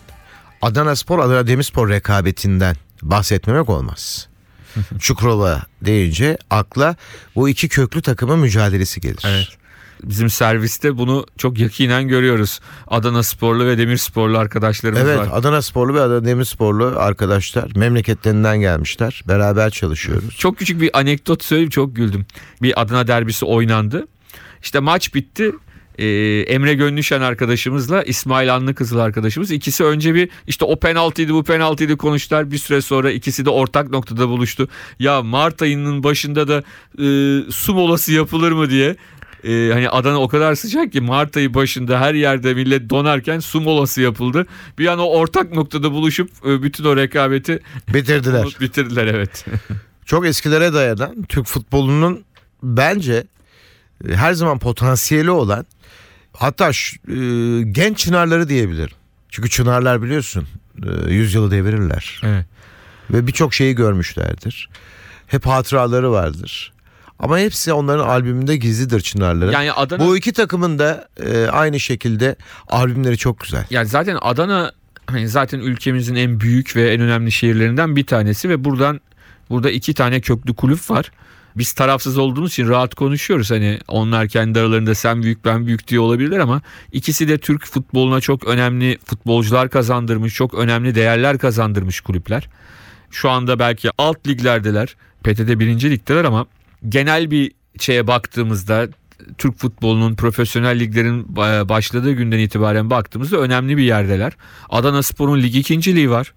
Adana 0.61 0.95
Spor 0.95 1.19
Adana 1.19 1.47
Demirspor 1.47 1.89
rekabetinden 1.89 2.75
bahsetmemek 3.01 3.69
olmaz. 3.69 4.27
Çukurova 4.99 5.61
deyince 5.81 6.37
akla 6.49 6.95
bu 7.35 7.49
iki 7.49 7.69
köklü 7.69 8.01
takımın 8.01 8.39
mücadelesi 8.39 9.01
gelir. 9.01 9.23
Evet. 9.25 9.47
Bizim 10.03 10.29
serviste 10.29 10.97
bunu 10.97 11.25
çok 11.37 11.59
yakinen 11.59 12.07
görüyoruz. 12.07 12.59
Adana 12.87 13.23
sporlu 13.23 13.65
ve 13.65 13.77
demir 13.77 13.97
sporlu 13.97 14.37
arkadaşlarımız 14.37 15.01
Evet 15.01 15.17
var. 15.17 15.29
Adana 15.31 15.61
Sporlu 15.61 15.93
ve 15.93 16.01
Adana 16.01 16.25
Demirsporlu 16.25 16.93
arkadaşlar 16.97 17.71
memleketlerinden 17.75 18.59
gelmişler. 18.59 19.23
Beraber 19.27 19.69
çalışıyoruz. 19.69 20.35
Çok 20.37 20.57
küçük 20.57 20.81
bir 20.81 20.99
anekdot 20.99 21.43
söyleyeyim 21.43 21.69
çok 21.69 21.95
güldüm. 21.95 22.25
Bir 22.61 22.81
Adana 22.81 23.07
derbisi 23.07 23.45
oynandı. 23.45 24.07
İşte 24.63 24.79
maç 24.79 25.13
bitti. 25.15 25.51
Ee, 25.97 26.05
Emre 26.39 26.73
Gönlüşen 26.73 27.21
arkadaşımızla 27.21 28.03
İsmail 28.03 28.55
Anlı 28.55 28.75
Kızıl 28.75 28.99
arkadaşımız. 28.99 29.51
İkisi 29.51 29.83
önce 29.83 30.15
bir 30.15 30.29
işte 30.47 30.65
o 30.65 30.79
penaltıydı 30.79 31.33
bu 31.33 31.43
penaltıydı 31.43 31.97
konuştular. 31.97 32.51
Bir 32.51 32.57
süre 32.57 32.81
sonra 32.81 33.11
ikisi 33.11 33.45
de 33.45 33.49
ortak 33.49 33.89
noktada 33.89 34.29
buluştu. 34.29 34.67
Ya 34.99 35.21
Mart 35.21 35.61
ayının 35.61 36.03
başında 36.03 36.47
da 36.47 36.63
e, 36.99 37.05
su 37.51 37.73
molası 37.73 38.13
yapılır 38.13 38.51
mı 38.51 38.69
diye 38.69 38.95
e, 39.45 39.69
hani 39.73 39.89
Adana 39.89 40.21
o 40.21 40.27
kadar 40.27 40.55
sıcak 40.55 40.91
ki 40.91 41.01
Mart 41.01 41.37
ayı 41.37 41.53
başında 41.53 41.99
her 41.99 42.13
yerde 42.13 42.53
millet 42.53 42.89
donarken 42.89 43.39
su 43.39 43.61
molası 43.61 44.01
yapıldı. 44.01 44.45
Bir 44.79 44.87
an 44.87 44.99
o 44.99 45.03
ortak 45.03 45.53
noktada 45.53 45.91
buluşup 45.91 46.29
e, 46.45 46.63
bütün 46.63 46.83
o 46.83 46.95
rekabeti 46.95 47.59
Bitirdiler. 47.93 48.47
bitirdiler 48.61 49.05
evet. 49.05 49.45
Çok 50.05 50.25
eskilere 50.25 50.73
dayanan 50.73 51.23
Türk 51.23 51.47
futbolunun 51.47 52.23
bence 52.63 53.27
e, 54.09 54.15
her 54.15 54.33
zaman 54.33 54.59
potansiyeli 54.59 55.31
olan 55.31 55.65
hatta 56.37 56.73
şu, 56.73 56.97
e, 56.97 57.61
genç 57.61 57.97
çınarları 57.97 58.49
diyebilirim. 58.49 58.95
Çünkü 59.29 59.49
çınarlar 59.49 60.01
biliyorsun 60.01 60.47
e, 60.85 61.13
yüzyılı 61.13 61.51
devirirler 61.51 62.21
evet. 62.23 62.45
ve 63.11 63.27
birçok 63.27 63.53
şeyi 63.53 63.75
görmüşlerdir. 63.75 64.69
Hep 65.27 65.45
hatıraları 65.45 66.11
vardır. 66.11 66.73
Ama 67.19 67.39
hepsi 67.39 67.73
onların 67.73 68.07
albümünde 68.07 68.57
gizlidir 68.57 69.01
çınarların. 69.01 69.51
yani 69.51 69.71
Adana 69.71 70.05
Bu 70.05 70.17
iki 70.17 70.33
takımın 70.33 70.79
da 70.79 71.07
e, 71.25 71.47
aynı 71.47 71.79
şekilde 71.79 72.35
albümleri 72.67 73.17
çok 73.17 73.39
güzel. 73.39 73.65
Yani 73.69 73.87
zaten 73.87 74.17
Adana 74.21 74.71
hani 75.07 75.27
zaten 75.29 75.59
ülkemizin 75.59 76.15
en 76.15 76.39
büyük 76.39 76.75
ve 76.75 76.93
en 76.93 77.01
önemli 77.01 77.31
şehirlerinden 77.31 77.95
bir 77.95 78.05
tanesi 78.05 78.49
ve 78.49 78.63
buradan 78.63 79.01
burada 79.49 79.71
iki 79.71 79.93
tane 79.93 80.21
köklü 80.21 80.53
kulüp 80.55 80.89
var. 80.89 81.11
Biz 81.55 81.73
tarafsız 81.73 82.17
olduğumuz 82.17 82.51
için 82.51 82.69
rahat 82.69 82.95
konuşuyoruz. 82.95 83.51
Hani 83.51 83.79
onlar 83.87 84.27
kendi 84.27 84.59
aralarında 84.59 84.95
sen 84.95 85.23
büyük 85.23 85.45
ben 85.45 85.67
büyük 85.67 85.87
diye 85.87 85.99
olabilirler 85.99 86.39
ama 86.39 86.61
ikisi 86.91 87.27
de 87.27 87.37
Türk 87.37 87.65
futboluna 87.65 88.21
çok 88.21 88.47
önemli 88.47 88.97
futbolcular 89.05 89.69
kazandırmış, 89.69 90.33
çok 90.33 90.53
önemli 90.53 90.95
değerler 90.95 91.37
kazandırmış 91.37 92.01
kulüpler. 92.01 92.49
Şu 93.11 93.29
anda 93.29 93.59
belki 93.59 93.89
alt 93.97 94.27
liglerdeler. 94.27 94.95
PTT 95.23 95.59
birinci 95.59 95.91
ligdeler 95.91 96.23
ama 96.23 96.45
genel 96.89 97.31
bir 97.31 97.51
şeye 97.79 98.07
baktığımızda 98.07 98.87
Türk 99.37 99.57
futbolunun 99.57 100.15
profesyonel 100.15 100.79
liglerin 100.79 101.23
e, 101.23 101.69
başladığı 101.69 102.11
günden 102.11 102.39
itibaren 102.39 102.89
baktığımızda 102.89 103.37
önemli 103.37 103.77
bir 103.77 103.83
yerdeler. 103.83 104.33
Adana 104.69 105.03
Spor'un 105.03 105.41
lig 105.41 105.55
ikinciliği 105.55 106.09
var. 106.09 106.33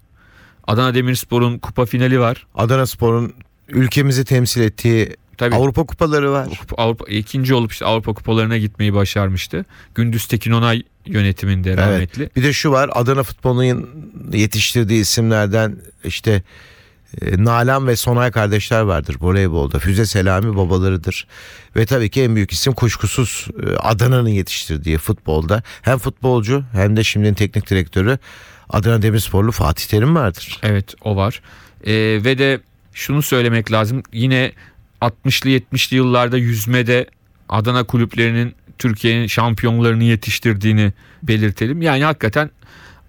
Adana 0.67 0.93
Demirspor'un 0.93 1.59
kupa 1.59 1.85
finali 1.85 2.19
var. 2.19 2.47
Adana 2.55 2.85
Spor'un 2.85 3.33
ülkemizi 3.69 4.25
temsil 4.25 4.61
ettiği 4.61 5.15
Tabii 5.39 5.55
Avrupa 5.55 5.85
kupaları 5.85 6.31
var. 6.31 6.47
Avrupa 6.77 7.05
ikinci 7.07 7.53
olup 7.53 7.71
işte 7.71 7.85
Avrupa 7.85 8.13
kupalarına 8.13 8.57
gitmeyi 8.57 8.93
başarmıştı. 8.93 9.65
Gündüz 9.95 10.25
Tekin 10.25 10.51
Onay 10.51 10.83
yönetiminde 11.05 11.77
rahmetli. 11.77 12.29
Bir 12.35 12.43
de 12.43 12.53
şu 12.53 12.71
var 12.71 12.89
Adana 12.93 13.23
futbolunun 13.23 13.89
yetiştirdiği 14.33 15.01
isimlerden 15.01 15.77
işte 16.03 16.43
e, 17.21 17.43
Nalan 17.43 17.87
ve 17.87 17.95
Sonay 17.95 18.31
kardeşler 18.31 18.81
vardır 18.81 19.15
voleybolda. 19.21 19.79
Füze 19.79 20.05
Selami 20.05 20.55
babalarıdır. 20.55 21.27
Ve 21.75 21.85
tabii 21.85 22.09
ki 22.09 22.23
en 22.23 22.35
büyük 22.35 22.51
isim 22.51 22.73
kuşkusuz 22.73 23.47
e, 23.63 23.75
Adana'nın 23.75 24.29
yetiştirdiği 24.29 24.97
futbolda. 24.97 25.63
Hem 25.81 25.97
futbolcu 25.97 26.63
hem 26.71 26.97
de 26.97 27.03
şimdinin 27.03 27.33
teknik 27.33 27.69
direktörü 27.69 28.17
Adana 28.69 29.01
Demirsporlu 29.01 29.51
Fatih 29.51 29.85
Terim 29.85 30.15
vardır. 30.15 30.59
Evet 30.63 30.95
o 31.01 31.15
var. 31.15 31.41
Ee, 31.83 31.93
ve 32.23 32.37
de 32.37 32.61
şunu 32.93 33.21
söylemek 33.21 33.71
lazım. 33.71 34.03
Yine 34.13 34.51
60'lı 35.01 35.49
70'li 35.49 35.97
yıllarda 35.97 36.37
yüzmede 36.37 37.05
Adana 37.49 37.83
kulüplerinin 37.83 38.55
Türkiye'nin 38.77 39.27
şampiyonlarını 39.27 40.03
yetiştirdiğini 40.03 40.93
belirtelim. 41.23 41.81
Yani 41.81 42.03
hakikaten 42.03 42.49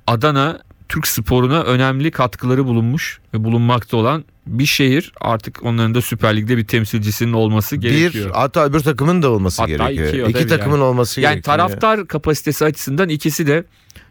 Adana 0.07 0.61
Türk 0.89 1.07
sporuna 1.09 1.63
önemli 1.63 2.11
katkıları 2.11 2.67
bulunmuş 2.67 3.21
ve 3.35 3.45
bulunmakta 3.45 3.97
olan 3.97 4.25
bir 4.47 4.67
şehir. 4.67 5.13
Artık 5.21 5.63
onların 5.65 5.95
da 5.95 6.03
Süper 6.03 6.37
Lig'de 6.37 6.57
bir 6.57 6.67
temsilcisinin 6.67 7.33
olması 7.33 7.77
gerekiyor. 7.77 8.27
Bir 8.27 8.31
hatta 8.31 8.65
öbür 8.67 8.81
takımın 8.81 9.23
da 9.23 9.31
olması 9.31 9.63
Hatta 9.63 9.93
gerekiyor. 9.93 10.29
iki, 10.29 10.39
İki 10.39 10.49
takımın 10.49 10.77
yani. 10.77 10.85
olması 10.85 11.21
Yani 11.21 11.33
gerekiyor. 11.35 11.57
taraftar 11.57 12.07
kapasitesi 12.07 12.65
açısından 12.65 13.09
ikisi 13.09 13.47
de 13.47 13.65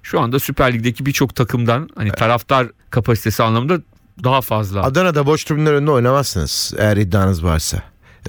şu 0.03 0.19
anda 0.19 0.39
Süper 0.39 0.73
Lig'deki 0.73 1.05
birçok 1.05 1.35
takımdan 1.35 1.89
hani 1.95 2.11
taraftar 2.11 2.67
kapasitesi 2.89 3.43
anlamında 3.43 3.81
daha 4.23 4.41
fazla. 4.41 4.83
Adana'da 4.83 5.25
boş 5.25 5.43
tribünler 5.43 5.73
önünde 5.73 5.91
oynamazsınız 5.91 6.73
eğer 6.77 6.97
iddianız 6.97 7.43
varsa. 7.43 7.77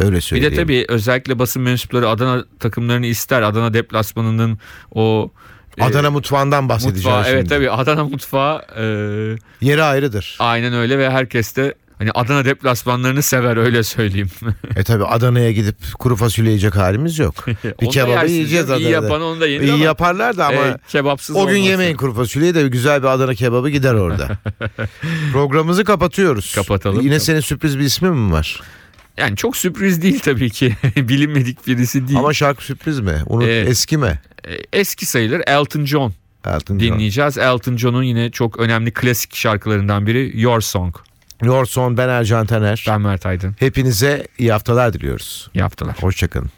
Öyle 0.01 0.17
Bir 0.17 0.21
söyleyeyim. 0.21 0.53
de 0.53 0.57
tabii 0.57 0.85
özellikle 0.89 1.39
basın 1.39 1.63
mensupları 1.63 2.09
Adana 2.09 2.45
takımlarını 2.61 3.07
ister. 3.07 3.43
Adana 3.43 3.75
deplasmanının 3.75 4.59
o 4.95 5.31
e, 5.79 5.85
Adana 5.85 6.11
mutfağından 6.11 6.69
bahsedeceğiz 6.69 7.05
mutfağı. 7.05 7.25
şimdi. 7.25 7.37
Evet 7.37 7.49
tabii 7.49 7.71
Adana 7.71 8.05
mutfağı 8.05 8.63
e, 8.79 8.85
Yeri 9.61 9.83
ayrıdır. 9.83 10.37
aynen 10.39 10.73
öyle 10.75 10.99
ve 10.99 11.11
herkes 11.11 11.57
de 11.57 11.75
hani 12.01 12.11
Adana 12.11 12.45
deplasmanlarını 12.45 13.23
sever 13.23 13.57
öyle 13.57 13.83
söyleyeyim. 13.83 14.31
E 14.77 14.85
tabi 14.85 15.05
Adana'ya 15.05 15.53
gidip 15.53 15.77
kuru 15.99 16.17
fasulye 16.17 16.49
yiyecek 16.51 16.77
halimiz 16.77 17.19
yok. 17.19 17.35
Bir 17.81 17.91
kebabı 17.91 18.27
yiyeceğiz 18.31 18.69
canım. 18.69 18.81
İyi 18.81 18.89
Adana'da. 18.89 19.05
yapan 19.07 19.23
onu 19.23 19.41
da 19.41 19.47
yenir 19.47 19.65
İyi 19.65 19.73
ama 19.73 19.85
yaparlar 19.85 20.37
da 20.37 20.47
ama 20.47 20.57
e, 20.67 20.77
kebapsız 20.89 21.37
o 21.37 21.47
gün 21.47 21.55
olmaz. 21.55 21.69
yemeyin 21.69 21.97
kuru 21.97 22.15
fasulyeyi 22.15 22.55
de 22.55 22.69
güzel 22.69 23.03
bir 23.03 23.07
Adana 23.09 23.35
kebabı 23.35 23.71
gider 23.71 23.95
orada. 23.95 24.29
Programımızı 25.33 25.85
kapatıyoruz. 25.85 26.55
Kapatalım. 26.55 27.01
Yine 27.01 27.21
senin 27.21 27.41
sürpriz 27.41 27.79
bir 27.79 27.85
ismin 27.85 28.13
mi 28.13 28.33
var? 28.33 28.61
Yani 29.17 29.37
çok 29.37 29.57
sürpriz 29.57 30.03
değil 30.03 30.19
tabii 30.21 30.51
ki. 30.51 30.77
Bilinmedik 30.97 31.67
birisi 31.67 32.09
değil. 32.09 32.19
Ama 32.19 32.33
şarkı 32.33 32.65
sürpriz 32.65 33.01
mi? 33.01 33.15
Unut, 33.27 33.45
Ee, 33.49 33.61
eski 33.61 33.97
mi? 33.97 34.21
E, 34.49 34.79
Eski 34.79 35.07
sayılır 35.07 35.43
Elton 35.47 35.85
John 35.85 36.13
Elton 36.47 36.79
John. 36.79 36.81
dinleyeceğiz. 36.81 37.39
Elton 37.39 37.77
John'un 37.77 38.03
yine 38.03 38.31
çok 38.31 38.59
önemli 38.59 38.91
klasik 38.93 39.37
şarkılarından 39.37 40.07
biri 40.07 40.33
Your 40.41 40.61
Song. 40.61 40.95
Your 41.43 41.65
Son, 41.67 41.97
ben 41.97 42.09
Ercan 42.09 42.47
Taner. 42.47 42.85
Ben 42.89 43.01
Mert 43.01 43.27
Aydın 43.27 43.55
Hepinize 43.59 44.27
iyi 44.39 44.53
haftalar 44.53 44.93
diliyoruz. 44.93 45.51
yaptılar. 45.55 45.97
Hoşçakalın. 46.01 46.51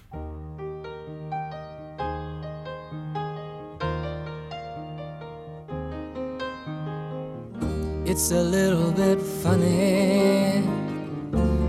It's 8.05 8.31
a 8.33 8.43
little 8.43 8.91
bit 8.93 9.19
funny, 9.43 10.63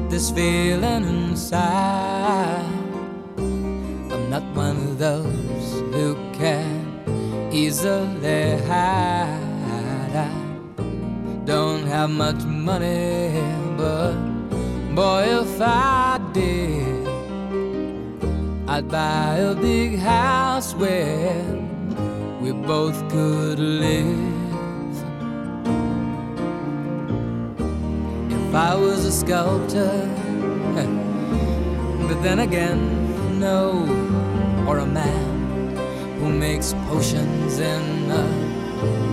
this 0.09 0.30
feeling 0.32 1.05
inside. 1.05 2.66
I'm 3.38 4.30
not 4.30 4.43
one 4.55 4.76
of 4.78 4.97
those 4.97 5.82
who 5.93 6.18
can 6.34 7.49
easily 7.53 8.57
hide. 8.68 9.43
Have 11.94 12.10
much 12.10 12.44
money, 12.46 13.30
but 13.78 14.16
boy, 14.96 15.26
if 15.44 15.62
I 15.62 16.20
did, 16.34 17.08
I'd 18.68 18.89
buy 18.89 19.36
a 19.36 19.54
big 19.54 20.00
house 20.00 20.74
where 20.74 21.46
we 22.41 22.52
both 22.52 22.98
could 23.12 23.60
live. 23.60 24.08
If 28.32 28.56
I 28.56 28.74
was 28.74 29.06
a 29.06 29.12
sculptor, 29.12 29.94
but 32.08 32.24
then 32.24 32.39
again, 32.39 33.39
no, 33.39 33.86
or 34.68 34.80
a 34.80 34.88
man 34.88 35.76
who 36.18 36.30
makes 36.30 36.74
potions 36.89 37.60
in 37.60 38.10
a 38.10 39.12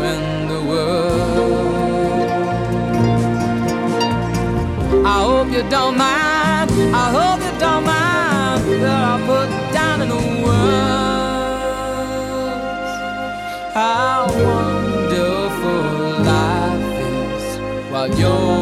you 5.51 5.63
don't 5.69 5.97
mind. 5.97 6.71
I 6.95 7.11
hope 7.17 7.41
you 7.43 7.51
don't 7.59 7.83
mind 7.83 8.63
that 8.83 9.03
I 9.11 9.15
put 9.27 9.49
down 9.73 10.01
in 10.01 10.09
words 10.43 11.01
how 13.73 14.27
wonderful 14.27 15.83
life 16.23 16.99
is 17.11 17.43
while 17.91 18.09
you're 18.19 18.60